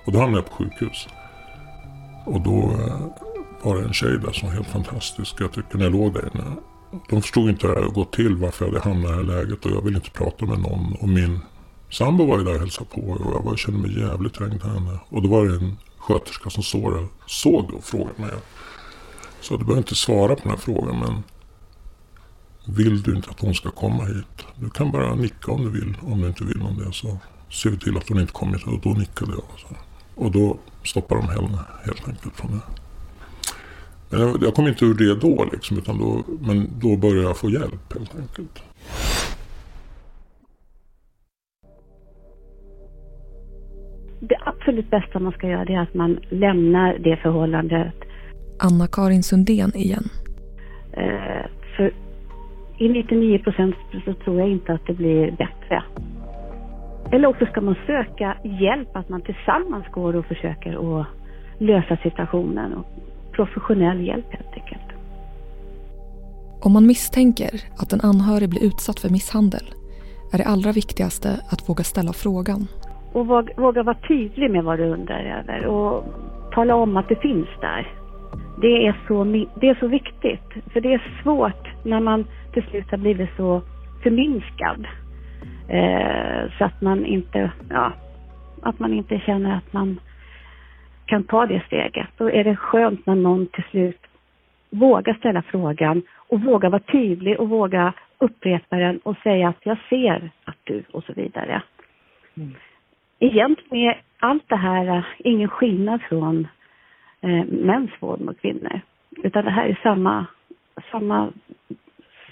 Och 0.05 0.12
då 0.12 0.19
hamnade 0.19 0.43
jag 0.43 0.50
på 0.50 0.57
sjukhus. 0.57 1.09
Och 2.25 2.41
då 2.41 2.59
eh, 2.59 3.07
var 3.62 3.76
det 3.76 3.85
en 3.85 3.93
tjej 3.93 4.19
där 4.19 4.33
som 4.33 4.49
var 4.49 4.55
helt 4.55 4.69
fantastisk. 4.69 5.35
Jag 5.38 5.53
tycker 5.53 5.79
när 5.79 5.85
jag 5.85 5.93
låg 5.93 6.15
där 6.15 6.31
inne. 6.35 6.45
De 7.09 7.23
förstod 7.23 7.49
inte 7.49 7.67
hur 7.67 7.75
det 7.75 7.81
hade 7.81 7.93
gått 7.93 8.12
till, 8.12 8.37
varför 8.37 8.65
jag 8.65 8.73
hade 8.73 8.85
hamnat 8.85 9.11
i 9.11 9.12
det 9.12 9.17
här 9.17 9.23
läget. 9.23 9.65
Och 9.65 9.71
jag 9.71 9.83
ville 9.83 9.97
inte 9.97 10.11
prata 10.11 10.47
med 10.47 10.59
någon. 10.59 10.97
Och 11.00 11.09
min 11.09 11.41
sambo 11.91 12.26
var 12.26 12.38
ju 12.38 12.45
där 12.45 12.55
och 12.55 12.61
hälsade 12.61 12.91
på. 12.91 13.00
Och 13.00 13.35
jag 13.35 13.43
var, 13.43 13.57
kände 13.57 13.81
mig 13.81 14.00
jävligt 14.00 14.35
trängd 14.35 14.61
till 14.61 14.71
henne. 14.71 14.99
Och 15.09 15.23
då 15.23 15.29
var 15.29 15.47
det 15.47 15.55
en 15.55 15.76
sköterska 15.99 16.50
som 16.50 16.62
såg, 16.62 16.93
det, 16.93 17.09
såg 17.26 17.75
och 17.75 17.85
frågade 17.85 18.23
mig. 18.23 18.31
Så 19.41 19.57
du 19.57 19.65
behöver 19.65 19.79
inte 19.81 19.95
svara 19.95 20.35
på 20.35 20.41
den 20.43 20.50
här 20.50 20.59
frågan. 20.59 20.99
Men 20.99 21.23
vill 22.76 23.03
du 23.03 23.17
inte 23.17 23.31
att 23.31 23.41
hon 23.41 23.55
ska 23.55 23.71
komma 23.71 24.05
hit? 24.05 24.47
Du 24.57 24.71
kan 24.71 24.93
bara 24.93 25.15
nicka 25.15 25.53
om 25.53 25.65
du 25.65 25.71
vill. 25.71 25.97
Om 26.03 26.21
du 26.21 26.29
inte 26.29 26.45
vill 26.45 26.62
om 26.62 26.79
det 26.79 26.93
så 26.93 27.19
ser 27.50 27.71
vi 27.71 27.79
till 27.79 27.97
att 27.97 28.09
hon 28.09 28.21
inte 28.21 28.33
kommer 28.33 28.53
hit. 28.53 28.67
Och 28.67 28.81
då 28.81 28.91
nickade 28.91 29.33
jag. 29.33 29.43
Och, 30.15 30.25
och 30.25 30.31
då 30.33 30.59
stoppade 30.85 31.21
de 31.21 31.29
henne 31.29 31.59
helt 31.85 32.09
enkelt 32.09 32.37
från 32.37 32.50
det. 32.50 32.86
Men 34.11 34.21
jag, 34.21 34.43
jag 34.43 34.55
kom 34.55 34.69
inte 34.69 34.85
ur 34.85 34.95
det 34.95 35.21
då 35.21 35.45
liksom. 35.53 35.79
Utan 35.79 35.99
då, 35.99 36.23
men 36.41 36.69
då 36.81 36.97
började 36.97 37.23
jag 37.23 37.37
få 37.37 37.51
hjälp 37.51 37.93
helt 37.95 38.17
enkelt. 38.17 38.63
Det 44.21 44.37
absolut 44.45 44.91
bästa 44.91 45.19
man 45.19 45.33
ska 45.33 45.49
göra 45.49 45.63
är 45.63 45.81
att 45.81 45.95
man 45.95 46.19
lämnar 46.31 46.99
det 46.99 47.17
förhållandet. 47.17 47.95
Anna-Karin 48.59 49.23
Sundén 49.23 49.77
igen. 49.77 50.05
Eh, 50.93 51.47
för 51.77 51.93
i 52.79 52.89
99 52.89 53.39
procent 53.39 53.75
så 54.05 54.15
tror 54.15 54.41
jag 54.41 54.49
inte 54.49 54.73
att 54.73 54.87
det 54.87 54.93
blir 54.93 55.31
bättre. 55.31 55.83
Eller 57.13 57.29
också 57.29 57.47
ska 57.47 57.61
man 57.61 57.77
söka 57.87 58.37
hjälp, 58.45 58.97
att 58.97 59.09
man 59.09 59.21
tillsammans 59.21 59.87
går 59.93 60.17
och 60.17 60.27
försöker 60.27 61.01
att 61.01 61.07
lösa 61.59 61.97
situationen. 61.97 62.73
Och 62.75 62.87
professionell 63.37 64.07
hjälp 64.07 64.26
helt 64.31 64.55
enkelt. 64.55 64.88
Om 66.62 66.73
man 66.73 66.87
misstänker 66.87 67.52
att 67.78 67.93
en 67.93 68.00
anhörig 68.00 68.49
blir 68.50 68.64
utsatt 68.64 69.00
för 69.00 69.09
misshandel 69.09 69.66
är 70.33 70.38
det 70.38 70.45
allra 70.45 70.73
viktigaste 70.73 71.28
att 71.52 71.69
våga 71.69 71.85
ställa 71.85 72.12
frågan. 72.12 72.66
Och 73.12 73.26
våga 73.57 73.83
vara 73.83 73.97
tydlig 74.09 74.50
med 74.50 74.64
vad 74.64 74.78
du 74.78 74.85
undrar 74.85 75.23
över 75.38 75.66
och 75.66 76.05
tala 76.55 76.75
om 76.75 76.97
att 76.97 77.09
det 77.09 77.21
finns 77.21 77.49
där. 77.61 77.93
Det 78.61 78.87
är 78.87 79.00
så, 79.09 79.25
det 79.61 79.69
är 79.69 79.78
så 79.81 79.88
viktigt, 79.88 80.49
för 80.73 80.81
det 80.81 80.93
är 80.95 81.21
svårt 81.23 81.85
när 81.85 82.00
man 82.00 82.25
till 82.52 82.62
slut 82.62 82.90
har 82.90 82.99
blivit 82.99 83.31
så 83.37 83.62
förminskad. 84.02 84.87
Eh, 85.69 86.50
så 86.59 86.64
att 86.64 86.81
man 86.81 87.07
inte, 87.07 87.50
ja, 87.71 87.93
att 88.62 88.78
man 88.78 88.93
inte 88.93 89.19
känner 89.19 89.57
att 89.57 89.73
man 89.73 90.00
kan 91.07 91.25
ta 91.25 91.47
det 91.47 91.63
steget. 91.67 92.09
Då 92.17 92.31
är 92.31 92.45
det 92.45 92.57
skönt 92.57 93.07
när 93.07 93.15
någon 93.15 93.47
till 93.47 93.65
slut 93.71 94.01
vågar 94.71 95.15
ställa 95.15 95.43
frågan 95.43 96.03
och 96.17 96.41
vågar 96.41 96.71
vara 96.71 96.83
tydlig 96.93 97.41
och 97.41 97.49
våga 97.49 97.93
upprepa 98.19 98.77
den 98.77 98.99
och 98.99 99.17
säga 99.23 99.49
att 99.49 99.67
jag 99.67 99.79
ser 99.89 100.31
att 100.45 100.57
du 100.65 100.83
och 100.93 101.05
så 101.05 101.13
vidare. 101.13 101.63
Mm. 102.37 102.55
Egentligen 103.19 103.89
är 103.89 104.01
allt 104.19 104.49
det 104.49 104.57
här 104.57 104.97
eh, 104.97 105.05
ingen 105.19 105.49
skillnad 105.49 106.03
från 106.03 106.49
eh, 107.21 107.45
mäns 107.45 107.91
våld 108.01 108.21
mot 108.21 108.41
kvinnor. 108.41 108.81
Utan 109.23 109.45
det 109.45 109.51
här 109.51 109.67
är 109.67 109.81
samma, 109.83 110.27
samma 110.91 111.33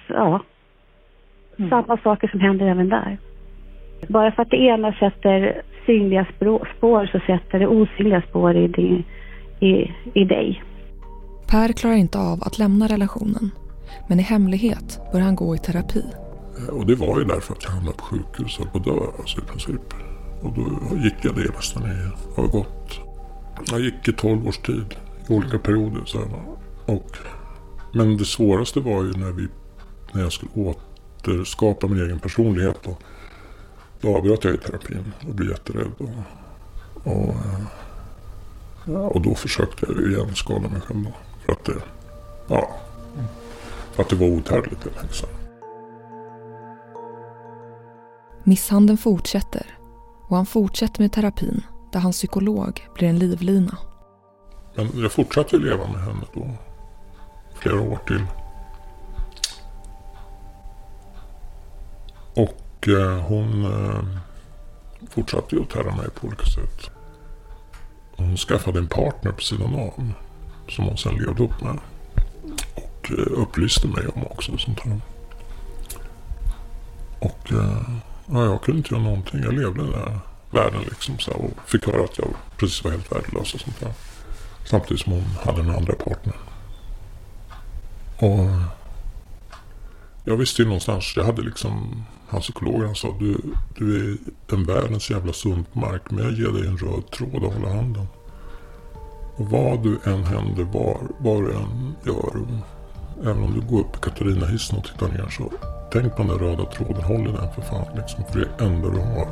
ja, 0.07 0.41
mm. 1.59 1.71
samma 1.71 1.97
saker 1.97 2.29
som 2.29 2.41
händer 2.41 2.67
även 2.67 2.89
där. 2.89 3.19
Bara 4.09 4.33
för 4.33 4.43
att 4.43 4.51
det 4.51 4.57
ena 4.63 4.93
sätter 4.93 5.63
synliga 5.87 6.27
spår 6.77 7.07
så 7.13 7.21
sätter 7.27 7.59
det 7.59 7.67
osynliga 7.67 8.23
spår 8.23 8.57
i, 8.57 8.69
din, 8.69 9.05
i, 9.61 9.93
i 10.15 10.25
dig. 10.25 10.63
Per 11.47 11.73
klarar 11.73 11.95
inte 11.95 12.19
av 12.19 12.43
att 12.43 12.59
lämna 12.59 12.87
relationen. 12.87 13.51
Men 14.09 14.21
i 14.21 14.23
hemlighet 14.23 15.01
börjar 15.13 15.27
han 15.27 15.37
gå 15.37 15.55
i 15.55 15.59
terapi. 15.59 16.05
Och 16.73 16.87
det 16.87 16.95
var 16.95 17.19
ju 17.19 17.25
därför 17.25 17.55
att 17.55 17.65
jag 17.65 17.71
hamnade 17.71 17.97
på 17.97 18.05
sjukhus 18.05 18.59
och 18.59 18.73
på 18.73 18.79
dö 18.79 19.01
alltså, 19.19 19.39
i 19.39 19.45
princip. 19.45 19.95
Och 20.43 20.53
då 20.55 20.97
gick 20.97 21.15
jag 21.23 21.35
det 21.35 21.55
nästan 21.55 21.83
i, 21.83 22.11
har 22.37 22.49
gått, 22.49 23.01
jag 23.71 23.81
gick 23.81 24.09
i 24.09 24.13
12 24.13 24.49
års 24.49 24.59
tid 24.59 24.95
i 25.29 25.33
olika 25.33 25.59
perioder. 25.59 26.03
Så 26.05 26.19
här, 26.19 26.29
och, 26.87 27.17
men 27.95 28.17
det 28.17 28.25
svåraste 28.25 28.81
var 28.81 29.03
ju 29.03 29.13
när 29.13 29.33
vi 29.33 29.49
när 30.13 30.23
jag 30.23 30.33
skulle 30.33 30.53
återskapa 30.55 31.87
min 31.87 32.05
egen 32.05 32.19
personlighet. 32.19 32.81
Då, 32.85 32.97
då 34.05 34.17
avbröt 34.17 34.45
jag 34.45 34.55
i 34.55 34.59
terapin 34.59 35.13
och 35.29 35.35
blev 35.35 35.51
jätterädd. 35.51 35.93
Och, 35.99 37.13
och, 37.13 37.35
ja, 38.87 38.99
och 38.99 39.21
då 39.21 39.35
försökte 39.35 39.87
jag 39.89 40.11
igen 40.11 40.35
skada 40.35 40.69
mig 40.69 40.81
själv. 40.81 41.05
Då, 41.05 41.13
för 41.45 41.53
att 41.53 41.65
det, 41.65 41.83
ja, 42.49 42.71
för 43.93 44.03
att 44.03 44.09
det 44.09 44.17
var 44.17 44.27
outhärdligt 44.27 44.85
helt 44.85 44.99
enkelt. 44.99 45.29
Misshandeln 48.45 48.99
fortsätter 48.99 49.79
och 50.29 50.37
han 50.37 50.47
fortsätter 50.47 51.03
med 51.03 51.13
terapin 51.13 51.63
där 51.93 52.01
hans 52.01 52.17
psykolog 52.17 52.89
blir 52.95 53.09
en 53.09 53.19
livlina. 53.19 53.79
Men 54.75 54.91
jag 54.95 55.13
fortsatte 55.13 55.57
leva 55.57 55.87
med 55.87 56.01
henne 56.01 56.25
då 56.35 56.51
flera 57.55 57.81
år 57.81 57.99
till. 58.07 58.25
Och 62.85 62.89
eh, 62.89 63.21
hon 63.21 63.65
eh, 63.65 64.05
fortsatte 65.11 65.57
ju 65.57 65.63
att 65.63 65.71
tära 65.71 65.97
mig 65.97 66.11
på 66.11 66.27
olika 66.27 66.45
sätt. 66.45 66.91
Hon 68.17 68.37
skaffade 68.37 68.79
en 68.79 68.89
partner 68.89 69.33
på 69.33 69.41
sidan 69.41 69.75
av. 69.75 70.13
Som 70.69 70.85
hon 70.85 70.97
sen 70.97 71.15
levde 71.15 71.43
upp 71.43 71.61
med. 71.61 71.79
Och 72.75 73.11
eh, 73.11 73.41
upplyste 73.41 73.89
mig 73.89 74.07
om 74.15 74.25
också. 74.27 74.59
Sånt 74.59 74.81
här. 74.81 75.01
Och 77.19 77.53
ja, 78.27 78.45
jag 78.45 78.63
kunde 78.63 78.79
inte 78.79 78.95
göra 78.95 79.03
någonting. 79.03 79.41
Jag 79.43 79.53
levde 79.53 79.83
i 79.83 79.85
den 79.85 79.95
här 79.95 80.19
världen 80.51 80.81
liksom. 80.81 81.19
Så 81.19 81.31
här, 81.31 81.41
och 81.41 81.51
fick 81.67 81.87
höra 81.87 82.05
att 82.05 82.19
jag 82.19 82.29
precis 82.57 82.85
var 82.85 82.91
helt 82.91 83.13
värdelös 83.13 83.55
och 83.55 83.61
sånt 83.61 83.81
där. 83.81 83.93
Samtidigt 84.65 85.03
som 85.03 85.13
hon 85.13 85.25
hade 85.45 85.61
en 85.61 85.71
andra 85.71 85.93
partner. 85.93 86.35
Och 88.17 88.49
jag 90.25 90.37
visste 90.37 90.63
ju 90.63 90.69
någonstans, 90.69 91.13
jag 91.17 91.25
hade 91.25 91.43
liksom, 91.43 92.05
hans 92.29 92.45
psykologen 92.45 92.95
sa 92.95 93.17
du, 93.19 93.41
du 93.79 93.97
är 93.97 94.17
en 94.55 94.65
världens 94.65 95.11
jävla 95.11 95.33
sumpmark 95.33 96.11
men 96.11 96.25
jag 96.25 96.33
ger 96.33 96.49
dig 96.49 96.67
en 96.67 96.77
röd 96.77 97.11
tråd 97.11 97.45
att 97.45 97.55
hålla 97.55 97.75
handen. 97.75 98.07
Och 99.37 99.51
vad 99.51 99.83
du 99.83 99.99
än 100.05 100.25
händer, 100.25 100.65
var, 100.65 101.01
vad 101.19 101.43
du 101.43 101.53
än 101.53 101.95
gör, 102.07 102.47
Även 103.23 103.43
om 103.43 103.55
du 103.55 103.61
går 103.61 103.81
upp 103.81 103.97
i 103.97 103.99
Katarinahissen 104.01 104.79
och 104.79 104.85
tittar 104.85 105.09
ner 105.09 105.29
så 105.29 105.53
tänk 105.93 106.17
på 106.17 106.23
den 106.23 106.29
där 106.29 106.39
röda 106.39 106.65
tråden. 106.65 107.03
Håll 107.03 107.29
i 107.29 107.33
den 107.33 107.53
för 107.55 107.63
fan 107.63 107.97
liksom. 107.97 108.25
För 108.25 108.39
det 108.39 108.45
är 108.45 108.59
det 108.59 108.65
enda 108.65 108.89
du 108.91 108.99
har. 108.99 109.29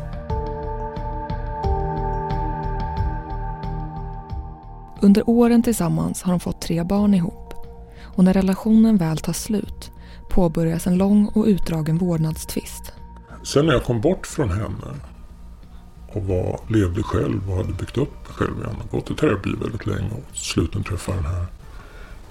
Under 5.01 5.29
åren 5.29 5.63
tillsammans 5.63 6.23
har 6.23 6.33
de 6.33 6.41
fått 6.41 6.61
tre 6.61 6.83
barn 6.83 7.15
ihop. 7.15 7.55
Och 8.03 8.25
när 8.25 8.33
relationen 8.33 8.97
väl 8.97 9.19
tar 9.19 9.33
slut 9.33 9.92
påbörjas 10.33 10.87
en 10.87 10.99
lång 10.99 11.27
och 11.27 11.45
utdragen 11.45 11.99
vårdnadstvist. 11.99 12.93
Sen 13.43 13.67
när 13.67 13.73
jag 13.73 13.85
kom 13.85 14.01
bort 14.01 14.27
från 14.27 14.51
henne 14.51 15.01
och 16.09 16.25
var, 16.25 16.61
levde 16.69 17.03
själv 17.03 17.51
och 17.51 17.57
hade 17.57 17.73
byggt 17.73 17.99
upp 17.99 18.29
mig 18.29 18.37
själv 18.37 18.59
igen. 18.59 18.77
Gått 18.91 19.11
i 19.11 19.15
terapi 19.15 19.51
väldigt 19.61 19.87
länge 19.87 20.11
och 20.11 20.37
slutligen 20.37 20.85
träffade 20.85 21.17
den 21.17 21.27
här 21.27 21.47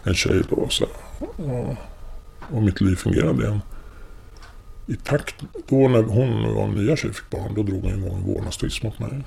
en 0.03 0.13
tjej 0.13 0.41
då. 0.50 0.67
Så, 0.70 0.86
och, 1.20 1.75
och 2.51 2.63
mitt 2.63 2.81
liv 2.81 2.96
fungerade 2.96 3.43
igen. 3.43 3.62
I 4.88 4.96
takt, 4.96 5.36
då 5.67 5.88
när 5.88 6.03
hon 6.03 6.46
och 6.46 6.63
en 6.63 6.72
nya 6.72 6.96
tjej 6.96 7.13
fick 7.13 7.29
barn, 7.29 7.53
då 7.55 7.63
drog 7.63 7.81
hon 7.81 7.93
igång 7.93 8.17
en 8.17 8.24
vårdnadstvist 8.24 8.84
mot 8.84 9.00
mig. 9.00 9.24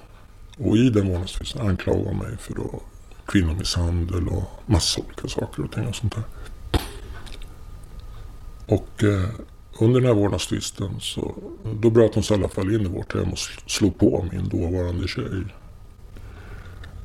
Och 0.58 0.76
i 0.76 0.90
den 0.90 1.08
vårdnadstvisten 1.08 1.68
anklagade 1.68 2.08
hon 2.08 2.18
mig 2.18 2.36
för 2.36 2.54
då 2.54 2.80
kvinnomisshandel 3.26 4.28
och 4.28 4.44
massa 4.66 5.00
olika 5.00 5.28
saker 5.28 5.64
och 5.64 5.72
ting 5.72 5.86
och 5.86 5.96
sånt 5.96 6.14
där. 6.14 6.24
Och 8.66 9.04
eh, 9.04 9.28
under 9.78 10.00
den 10.00 10.08
här 10.08 10.14
vårdnadstvisten 10.14 11.00
så 11.00 11.34
då 11.80 11.90
bröt 11.90 12.14
hon 12.14 12.22
sig 12.22 12.36
i 12.36 12.40
alla 12.40 12.48
fall 12.48 12.74
in 12.74 12.80
i 12.80 12.88
vårt 12.88 13.14
hem 13.14 13.32
och 13.32 13.38
slog 13.66 13.98
på 13.98 14.26
min 14.32 14.48
dåvarande 14.48 15.08
tjej. 15.08 15.44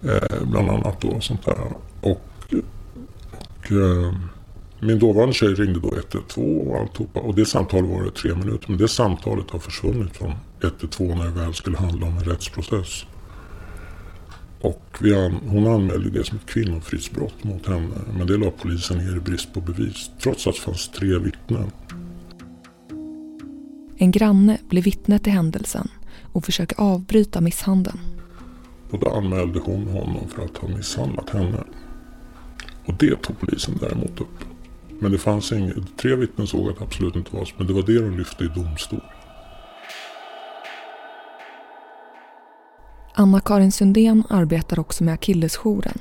Eh, 0.03 0.43
bland 0.43 0.69
annat 0.69 1.01
då 1.01 1.19
sånt 1.21 1.45
där. 1.45 1.59
Och, 2.01 2.11
och 2.11 3.71
eh, 3.71 4.13
min 4.81 4.99
dåvarande 4.99 5.33
tjej 5.33 5.53
ringde 5.53 5.79
då 5.79 5.95
112 5.95 6.67
och 6.67 6.79
alltihopa. 6.79 7.19
Och 7.19 7.35
det 7.35 7.45
samtalet 7.45 7.89
var 7.89 8.03
det 8.03 8.11
tre 8.11 8.35
minuter. 8.35 8.69
Men 8.69 8.77
det 8.77 8.87
samtalet 8.87 9.51
har 9.51 9.59
försvunnit 9.59 10.17
från 10.17 10.33
112 10.61 11.15
när 11.15 11.25
det 11.25 11.31
väl 11.31 11.53
skulle 11.53 11.77
handla 11.77 12.07
om 12.07 12.17
en 12.17 12.23
rättsprocess. 12.23 13.05
Och 14.61 14.97
vi 15.01 15.13
hon 15.47 15.67
anmälde 15.67 16.09
det 16.09 16.23
som 16.23 16.37
ett 16.37 16.45
kvinnofridsbrott 16.45 17.43
mot 17.43 17.67
henne. 17.67 17.95
Men 18.17 18.27
det 18.27 18.37
la 18.37 18.51
polisen 18.51 18.97
ner 18.97 19.17
i 19.17 19.19
brist 19.19 19.53
på 19.53 19.61
bevis. 19.61 20.11
Trots 20.19 20.47
att 20.47 20.55
det 20.55 20.61
fanns 20.61 20.89
tre 20.89 21.17
vittnen. 21.17 21.71
En 23.97 24.11
granne 24.11 24.57
blir 24.69 24.81
vittne 24.81 25.19
till 25.19 25.33
händelsen 25.33 25.87
och 26.23 26.45
försöker 26.45 26.79
avbryta 26.79 27.41
misshandeln. 27.41 27.99
Och 28.91 28.99
då 28.99 29.09
anmälde 29.09 29.59
hon 29.59 29.87
honom 29.87 30.27
för 30.27 30.45
att 30.45 30.57
ha 30.57 30.67
misshandlat 30.67 31.29
henne. 31.29 31.63
Och 32.85 32.93
det 32.93 33.21
tog 33.21 33.39
polisen 33.39 33.77
däremot 33.81 34.21
upp. 34.21 34.39
Men 34.99 35.11
det 35.11 35.17
fanns 35.17 35.51
inget, 35.51 35.97
tre 35.97 36.15
vittnen 36.15 36.47
såg 36.47 36.69
att 36.69 36.77
det 36.77 36.83
absolut 36.83 37.15
inte 37.15 37.35
var 37.35 37.45
så, 37.45 37.53
men 37.57 37.67
det 37.67 37.73
var 37.73 37.81
det 37.81 37.99
de 37.99 38.17
lyfte 38.17 38.43
i 38.43 38.47
domstol. 38.47 39.01
Anna-Karin 43.21 43.71
Sundén 43.71 44.23
arbetar 44.29 44.79
också 44.79 45.03
med 45.03 45.13
Akillesjouren. 45.13 45.99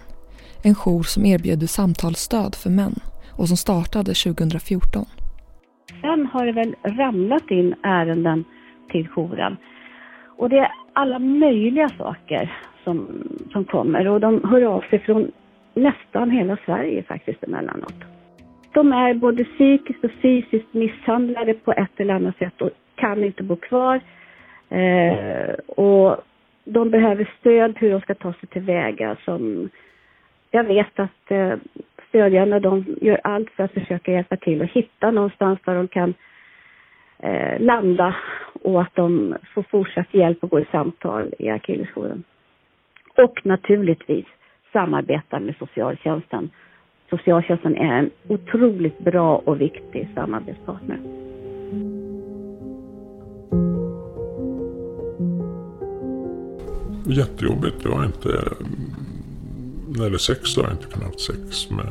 En 0.65 0.75
jour 0.75 1.03
som 1.03 1.25
erbjuder 1.25 1.67
samtalsstöd 1.67 2.55
för 2.63 2.71
män 2.71 2.97
och 3.39 3.49
som 3.49 3.57
startade 3.57 4.13
2014. 4.15 5.05
Sen 6.01 6.27
har 6.33 6.47
det 6.47 6.53
väl 6.53 6.75
ramlat 6.83 7.51
in 7.51 7.75
ärenden 7.83 8.45
till 8.91 9.09
jouren. 9.17 9.57
Och 10.39 10.49
det 10.51 10.59
är 10.59 10.71
alla 10.93 11.19
möjliga 11.19 11.89
saker 11.89 12.53
som, 12.85 13.09
som 13.53 13.65
kommer 13.65 14.09
och 14.09 14.21
de 14.21 14.45
hör 14.45 14.63
av 14.63 14.81
sig 14.81 14.99
från 14.99 15.31
nästan 15.75 16.31
hela 16.31 16.57
Sverige 16.65 17.03
faktiskt 17.03 17.45
emellanåt. 17.45 18.01
De 18.73 18.93
är 18.93 19.15
både 19.15 19.45
psykiskt 19.45 20.05
och 20.05 20.11
fysiskt 20.23 20.75
misshandlade 20.75 21.55
på 21.55 21.73
ett 21.73 22.01
eller 22.01 22.15
annat 22.15 22.39
sätt 22.39 22.63
och 22.63 22.71
kan 22.95 23.25
inte 23.25 23.43
bo 23.43 23.57
kvar. 23.57 24.01
Eh, 24.69 25.55
och 25.67 26.17
de 26.73 26.91
behöver 26.91 27.31
stöd 27.41 27.79
hur 27.79 27.91
de 27.91 28.01
ska 28.01 28.15
ta 28.15 28.33
sig 28.33 28.49
tillväga 28.49 29.17
som 29.25 29.71
jag 30.51 30.65
vet 30.65 30.99
att 30.99 31.31
eh, 31.31 31.55
stödjarna 32.09 32.61
de 32.61 32.85
gör 33.01 33.21
allt 33.25 33.51
för 33.51 33.65
att 33.65 33.73
försöka 33.73 34.13
hjälpa 34.13 34.37
till 34.37 34.61
och 34.61 34.67
hitta 34.67 35.11
någonstans 35.11 35.59
där 35.65 35.75
de 35.75 35.89
kan 35.89 36.15
eh, 37.19 37.61
landa 37.61 38.17
och 38.63 38.83
att 38.83 38.95
de 38.95 39.37
får 39.55 39.63
fortsatt 39.63 40.15
hjälp 40.15 40.39
och 40.43 40.51
gå 40.51 40.61
i 40.61 40.67
samtal 40.73 41.35
i 41.39 41.51
Akillesjouren. 41.51 42.25
Och 43.17 43.47
naturligtvis 43.47 44.27
samarbeta 44.73 45.41
med 45.41 45.55
socialtjänsten. 45.59 46.51
Socialtjänsten 47.11 47.77
är 47.77 47.99
en 47.99 48.11
otroligt 48.29 48.99
bra 48.99 49.37
och 49.37 49.61
viktig 49.61 50.09
samarbetspartner. 50.15 50.99
Jättejobbigt. 57.09 57.77
Jag 57.85 57.91
har 57.93 58.05
inte... 58.05 58.29
Mm, 58.29 58.95
När 59.89 59.99
det 59.99 60.05
gäller 60.05 60.19
sex 60.19 60.57
har 60.57 60.63
jag 60.63 60.73
inte 60.73 60.87
kunnat 60.87 61.13
ha 61.13 61.19
sex 61.19 61.71
med 61.71 61.89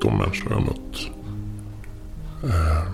de 0.00 0.18
människor 0.18 0.52
jag 0.52 0.62
mött. 0.62 1.00
Eh, 2.44 2.86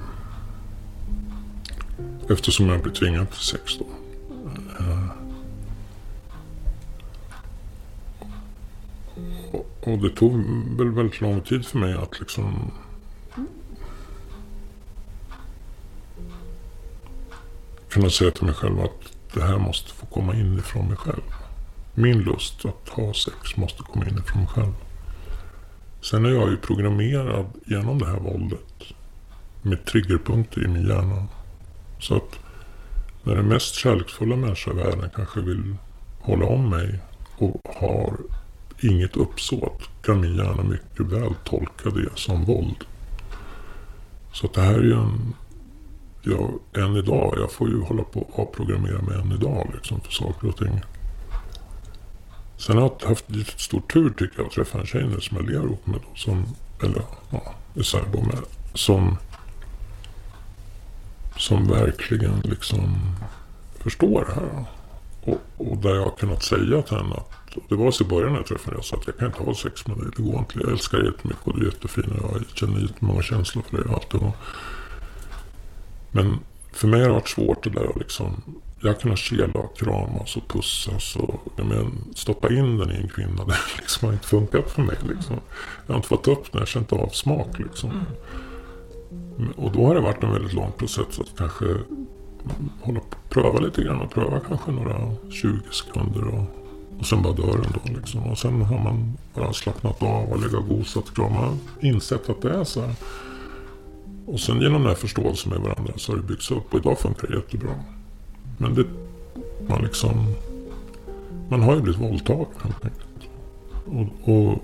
eftersom 2.31 2.69
jag 2.69 2.83
blir 2.83 2.93
tvingad 2.93 3.31
till 3.31 3.41
sex 3.41 3.79
då. 3.79 3.87
Eh, 4.79 5.11
och 9.81 9.99
det 9.99 10.11
tog 10.11 10.33
väl 10.79 10.91
väldigt 10.91 11.21
lång 11.21 11.41
tid 11.41 11.67
för 11.67 11.79
mig 11.79 11.95
att 11.95 12.21
liksom 12.21 12.71
kunna 17.89 18.11
säga 18.11 18.31
till 18.31 18.45
mig 18.45 18.55
själv 18.55 18.81
att 18.81 19.26
det 19.37 19.46
här 19.46 19.59
måste 19.59 19.92
få 19.92 20.07
komma 20.07 20.35
inifrån 20.35 20.88
mig 20.88 20.96
själv. 20.96 21.22
Min 21.94 22.18
lust 22.18 22.64
att 22.64 22.88
ha 22.88 23.14
sex 23.14 23.57
måste 23.57 23.83
komma 23.83 24.07
inifrån 24.09 24.40
mig 24.42 24.49
själv. 24.49 24.75
Sen 26.03 26.25
är 26.25 26.31
jag 26.31 26.51
ju 26.51 26.57
programmerad 26.57 27.46
genom 27.66 27.99
det 27.99 28.07
här 28.07 28.20
våldet. 28.20 28.83
Med 29.62 29.85
triggerpunkter 29.85 30.64
i 30.64 30.68
min 30.68 30.87
hjärna. 30.88 31.27
Så 32.01 32.16
att 32.16 32.38
när 33.22 33.35
den 33.35 33.49
mest 33.49 33.75
kärleksfulla 33.75 34.37
människa 34.37 34.70
i 34.70 34.75
världen 34.75 35.11
kanske 35.14 35.40
vill 35.40 35.77
hålla 36.20 36.46
om 36.46 36.70
mig 36.70 36.99
och 37.38 37.61
har 37.81 38.16
inget 38.81 39.16
uppsåt 39.16 39.83
kan 40.03 40.20
min 40.20 40.37
hjärna 40.37 40.62
mycket 40.62 41.07
väl 41.07 41.35
tolka 41.44 41.90
det 41.90 42.11
som 42.14 42.44
våld. 42.44 42.85
Så 44.33 44.46
att 44.46 44.55
det 44.55 44.61
här 44.61 44.75
är 44.75 44.83
ju 44.83 44.92
en... 44.92 45.35
Jag, 46.29 46.59
än 46.85 46.97
idag, 46.97 47.35
jag 47.37 47.53
får 47.53 47.69
ju 47.69 47.83
hålla 47.83 48.03
på 48.03 48.21
och 48.21 48.39
avprogrammera 48.39 49.03
mig 49.03 49.19
än 49.21 49.33
idag 49.33 49.71
liksom 49.75 50.01
för 50.01 50.12
saker 50.12 50.49
och 50.49 50.57
ting. 50.57 50.81
Sen 52.57 52.77
har 52.77 52.93
jag 53.01 53.09
haft 53.09 53.31
lite 53.31 53.59
stor 53.59 53.81
tur 53.81 54.11
tycker 54.11 54.39
jag 54.39 54.47
att 54.47 54.53
träffa 54.53 54.81
en 54.81 54.87
tjej 54.87 55.07
nu 55.07 55.21
som 55.21 55.37
jag 55.37 55.51
lever 55.51 55.65
ihop 55.65 55.87
med. 55.87 56.01
Då, 56.01 56.19
som, 56.19 56.47
eller 56.83 57.03
ja, 57.31 57.55
är 57.75 57.83
särbo 57.83 58.23
med. 58.23 58.39
Som, 58.75 59.17
som 61.37 61.69
verkligen 61.69 62.41
liksom 62.45 62.99
förstår 63.79 64.25
det 64.25 64.35
här. 64.35 64.65
Och, 65.21 65.69
och 65.71 65.77
där 65.77 65.95
jag 65.95 66.03
har 66.03 66.17
kunnat 66.17 66.43
säga 66.43 66.83
till 66.83 66.97
henne 66.97 67.15
att 67.15 67.31
det 67.69 67.75
var 67.75 67.91
så 67.91 68.05
i 68.05 68.07
början 68.07 68.33
när 68.33 68.39
jag 68.39 68.47
träffade 68.47 68.71
henne. 68.71 68.79
Jag 68.79 68.85
sa 68.85 68.97
att 68.97 69.07
jag 69.07 69.19
kan 69.19 69.27
inte 69.27 69.43
ha 69.43 69.55
sex 69.55 69.87
med 69.87 69.97
dig. 69.97 70.07
Det 70.17 70.23
går 70.23 70.39
inte. 70.39 70.59
Jag 70.61 70.71
älskar 70.73 70.99
dig 70.99 71.07
jättemycket 71.07 71.47
och 71.47 71.59
du 71.59 71.67
är 71.67 71.71
jättefin. 71.71 72.19
Och 72.23 72.37
jag 72.37 72.45
känner 72.55 72.81
jättemånga 72.81 73.23
känslor 73.23 73.62
för 73.62 73.77
dig 73.77 73.87
och 73.87 73.95
allt 73.95 74.11
det. 74.11 74.33
Men 76.16 76.38
för 76.72 76.88
mig 76.88 77.00
har 77.00 77.09
det 77.09 77.14
varit 77.14 77.29
svårt 77.29 77.64
det 77.64 77.70
där 77.70 77.90
att 77.90 77.96
liksom 77.96 78.42
jag 78.81 78.88
har 78.88 79.00
kunnat 79.00 79.18
kela 79.18 79.61
och 79.61 79.79
kramas 79.79 80.37
och 80.37 80.48
pussas 80.48 81.16
och 81.16 81.40
men, 81.57 82.14
stoppa 82.14 82.52
in 82.52 82.79
den 82.79 82.90
i 82.90 82.94
en 82.94 83.09
kvinna. 83.09 83.44
Det 83.46 83.57
liksom 83.79 84.07
har 84.07 84.12
inte 84.12 84.26
funkat 84.26 84.70
för 84.70 84.83
mig. 84.83 84.96
Liksom. 85.09 85.37
Jag 85.87 85.94
har 85.94 85.96
inte 85.96 86.09
fått 86.09 86.29
upp 86.29 86.52
den, 86.52 86.59
jag 86.59 86.68
känt 86.68 86.92
avsmak. 86.92 87.59
Liksom. 87.59 87.90
Mm. 89.38 89.50
Och 89.50 89.72
då 89.72 89.87
har 89.87 89.94
det 89.94 90.00
varit 90.00 90.22
en 90.22 90.33
väldigt 90.33 90.52
lång 90.52 90.72
process 90.72 91.20
att 91.20 91.38
kanske 91.38 91.64
hålla 92.81 93.00
på, 93.00 93.16
pröva 93.29 93.59
lite 93.59 93.83
grann 93.83 94.00
och 94.00 94.11
pröva 94.11 94.40
kanske 94.40 94.70
några 94.70 95.14
20 95.31 95.59
sekunder 95.70 96.29
och, 96.29 96.44
och 96.98 97.07
sen 97.07 97.22
bara 97.22 97.33
dör 97.33 97.59
den 97.62 97.72
då. 97.85 98.00
Liksom. 98.00 98.22
Och 98.22 98.38
sen 98.38 98.62
har 98.62 98.79
man 98.79 99.16
bara 99.35 99.52
slappnat 99.52 100.02
av 100.02 100.33
och 100.33 100.40
legat 100.40 100.55
och 100.55 100.68
gosat 100.68 101.09
och 101.09 101.16
kramat. 101.16 101.55
Insett 101.81 102.31
att 102.31 102.42
det 102.42 102.50
är 102.50 102.64
så 102.64 102.81
här. 102.81 102.94
Och 104.27 104.41
sen 104.41 104.61
genom 104.61 104.83
den 104.83 104.89
här 104.89 104.95
förståelsen 104.95 105.53
med 105.53 105.61
varandra 105.61 105.93
så 105.97 106.12
har 106.12 106.17
det 106.17 106.27
byggts 106.27 106.51
upp 106.51 106.75
och 106.75 106.81
idag 106.81 106.99
funkar 106.99 107.29
det 107.29 107.35
jättebra. 107.35 107.71
Men 108.59 108.75
det, 108.75 108.85
man 109.69 109.83
liksom, 109.83 110.35
man 111.51 111.62
har 111.62 111.75
ju 111.75 111.83
blivit 111.83 112.01
våldtagen 112.01 112.47
helt 112.62 112.85
enkelt. 112.85 113.29
Och, 113.87 114.35
och 114.35 114.59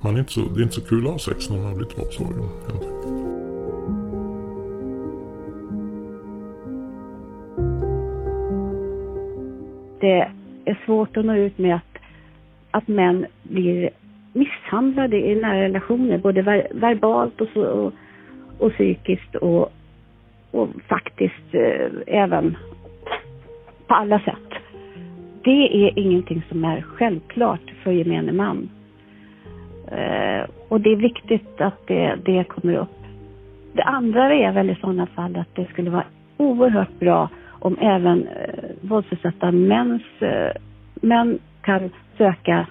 man 0.00 0.14
är 0.14 0.18
inte 0.18 0.32
så, 0.32 0.40
det 0.40 0.60
är 0.60 0.62
inte 0.62 0.74
så 0.74 0.80
kul 0.84 1.06
att 1.06 1.12
ha 1.12 1.18
sex 1.18 1.50
när 1.50 1.56
man 1.56 1.66
har 1.66 1.74
blivit 1.74 1.98
våldtagen 1.98 2.48
helt 2.68 2.82
enkelt. 2.82 3.06
Det 10.00 10.30
är 10.64 10.82
svårt 10.86 11.16
att 11.16 11.24
nå 11.24 11.34
ut 11.34 11.58
med 11.58 11.74
att, 11.74 12.02
att 12.70 12.88
män 12.88 13.26
blir 13.42 13.90
misshandlade 14.32 15.16
i 15.16 15.34
nära 15.34 15.60
relationer, 15.60 16.18
både 16.18 16.42
ver, 16.42 16.68
verbalt 16.74 17.40
och, 17.40 17.48
så, 17.54 17.64
och, 17.64 17.92
och 18.60 18.72
psykiskt 18.72 19.34
och, 19.34 19.72
och 20.50 20.68
faktiskt 20.88 21.54
eh, 21.54 21.90
även 22.06 22.56
på 23.86 23.94
alla 23.94 24.20
sätt. 24.20 24.50
Det 25.44 25.86
är 25.86 25.98
ingenting 25.98 26.42
som 26.48 26.64
är 26.64 26.80
självklart 26.80 27.72
för 27.82 27.90
gemene 27.90 28.32
man. 28.32 28.68
Eh, 29.90 30.50
och 30.68 30.80
det 30.80 30.92
är 30.92 30.96
viktigt 30.96 31.60
att 31.60 31.86
det, 31.86 32.18
det 32.24 32.44
kommer 32.44 32.74
upp. 32.74 33.00
Det 33.72 33.82
andra 33.82 34.34
är 34.34 34.52
väl 34.52 34.70
i 34.70 34.76
sådana 34.80 35.06
fall 35.06 35.36
att 35.36 35.54
det 35.54 35.66
skulle 35.66 35.90
vara 35.90 36.04
oerhört 36.36 36.98
bra 36.98 37.28
om 37.48 37.76
även 37.80 38.26
eh, 38.26 38.70
våldsutsatta 38.80 39.50
mäns, 39.50 40.02
eh, 40.20 40.52
män 40.94 41.38
kan 41.62 41.90
söka 42.16 42.66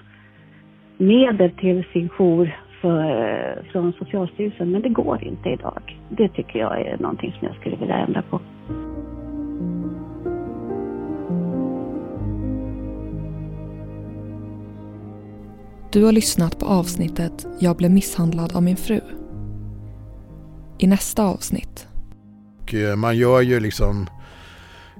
medel 0.96 1.50
till 1.50 1.84
sin 1.92 2.08
jour 2.08 2.56
för, 2.80 3.00
eh, 3.00 3.72
från 3.72 3.92
Socialstyrelsen, 3.92 4.70
men 4.70 4.82
det 4.82 4.88
går 4.88 5.24
inte 5.24 5.48
idag. 5.48 6.00
Det 6.08 6.28
tycker 6.28 6.58
jag 6.58 6.80
är 6.80 6.98
någonting 6.98 7.32
som 7.38 7.48
jag 7.48 7.56
skulle 7.56 7.76
vilja 7.76 7.96
ändra 7.96 8.22
på. 8.22 8.40
Du 15.92 16.04
har 16.04 16.12
lyssnat 16.12 16.58
på 16.58 16.66
avsnittet 16.66 17.46
Jag 17.58 17.76
blev 17.76 17.90
misshandlad 17.90 18.56
av 18.56 18.62
min 18.62 18.76
fru. 18.76 19.00
I 20.78 20.86
nästa 20.86 21.24
avsnitt. 21.24 21.88
Eh, 22.72 22.96
man 22.96 23.16
gör 23.16 23.40
ju 23.40 23.60
liksom 23.60 24.06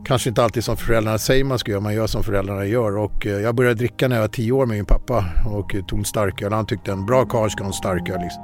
kanske 0.05 0.29
inte 0.29 0.43
alltid 0.43 0.65
som 0.65 0.77
föräldrarna 0.77 1.19
säger 1.19 1.45
man 1.45 1.59
ska 1.59 1.71
göra, 1.71 1.81
man 1.81 1.95
gör 1.95 2.07
som 2.07 2.23
föräldrarna 2.23 2.65
gör. 2.65 2.99
Och 2.99 3.27
eh, 3.27 3.33
jag 3.33 3.55
började 3.55 3.75
dricka 3.75 4.09
när 4.09 4.17
jag 4.17 4.23
var 4.23 4.29
tio 4.29 4.53
år 4.53 4.67
med 4.67 4.77
min 4.77 4.85
pappa 4.85 5.25
och 5.57 5.75
tog 5.89 5.99
en 5.99 6.05
starköl. 6.05 6.53
Han 6.53 6.67
tyckte 6.67 6.93
en 6.93 7.07
bra 7.07 7.25
karl 7.25 7.49
ska 7.49 7.63
ha 7.65 7.69
en 7.69 7.73
starköl. 7.73 8.21
Liksom. 8.21 8.43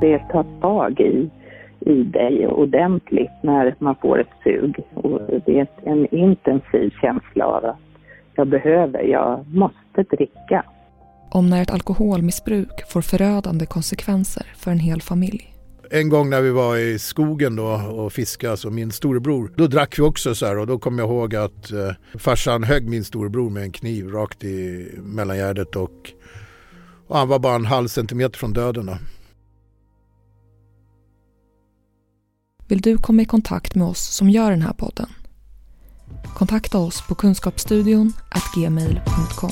Det 0.00 0.18
tar 0.18 0.60
tag 0.60 1.00
i, 1.00 1.30
i 1.80 2.02
dig 2.02 2.46
ordentligt 2.46 3.30
när 3.42 3.74
man 3.78 3.94
får 4.02 4.20
ett 4.20 4.34
sug. 4.44 4.76
Och 4.94 5.20
det 5.46 5.58
är 5.60 5.68
en 5.84 6.14
intensiv 6.14 6.90
känsla 7.00 7.46
av 7.46 7.64
att 7.64 7.76
jag 8.34 8.48
behöver, 8.48 9.02
jag 9.02 9.44
måste 9.48 10.16
dricka. 10.16 10.64
Om 11.30 11.50
när 11.50 11.62
ett 11.62 11.72
alkoholmissbruk 11.72 12.84
får 12.88 13.02
förödande 13.02 13.66
konsekvenser 13.66 14.46
för 14.56 14.70
en 14.70 14.78
hel 14.78 15.02
familj. 15.02 15.55
En 15.90 16.08
gång 16.08 16.30
när 16.30 16.40
vi 16.40 16.50
var 16.50 16.76
i 16.76 16.98
skogen 16.98 17.56
då 17.56 17.66
och 17.72 18.12
fiskade, 18.12 18.56
så 18.56 18.70
min 18.70 18.92
storebror, 18.92 19.52
då 19.56 19.66
drack 19.66 19.98
vi 19.98 20.02
också 20.02 20.34
så 20.34 20.46
här 20.46 20.58
och 20.58 20.66
då 20.66 20.78
kommer 20.78 21.02
jag 21.02 21.10
ihåg 21.10 21.34
att 21.34 21.72
eh, 21.72 21.90
farsan 22.14 22.64
högg 22.64 22.88
min 22.88 23.04
storebror 23.04 23.50
med 23.50 23.62
en 23.62 23.72
kniv 23.72 24.08
rakt 24.08 24.44
i 24.44 24.88
mellangärdet 24.96 25.76
och, 25.76 26.12
och 27.06 27.18
han 27.18 27.28
var 27.28 27.38
bara 27.38 27.54
en 27.54 27.66
halv 27.66 27.88
centimeter 27.88 28.38
från 28.38 28.52
döden. 28.52 28.86
Då. 28.86 28.98
Vill 32.68 32.80
du 32.80 32.98
komma 32.98 33.22
i 33.22 33.26
kontakt 33.26 33.74
med 33.74 33.86
oss 33.86 34.00
som 34.00 34.30
gör 34.30 34.50
den 34.50 34.62
här 34.62 34.72
podden? 34.72 35.08
Kontakta 36.34 36.78
oss 36.78 37.06
på 37.08 37.14
kunskapsstudion 37.14 38.12
gmail.com. 38.54 39.50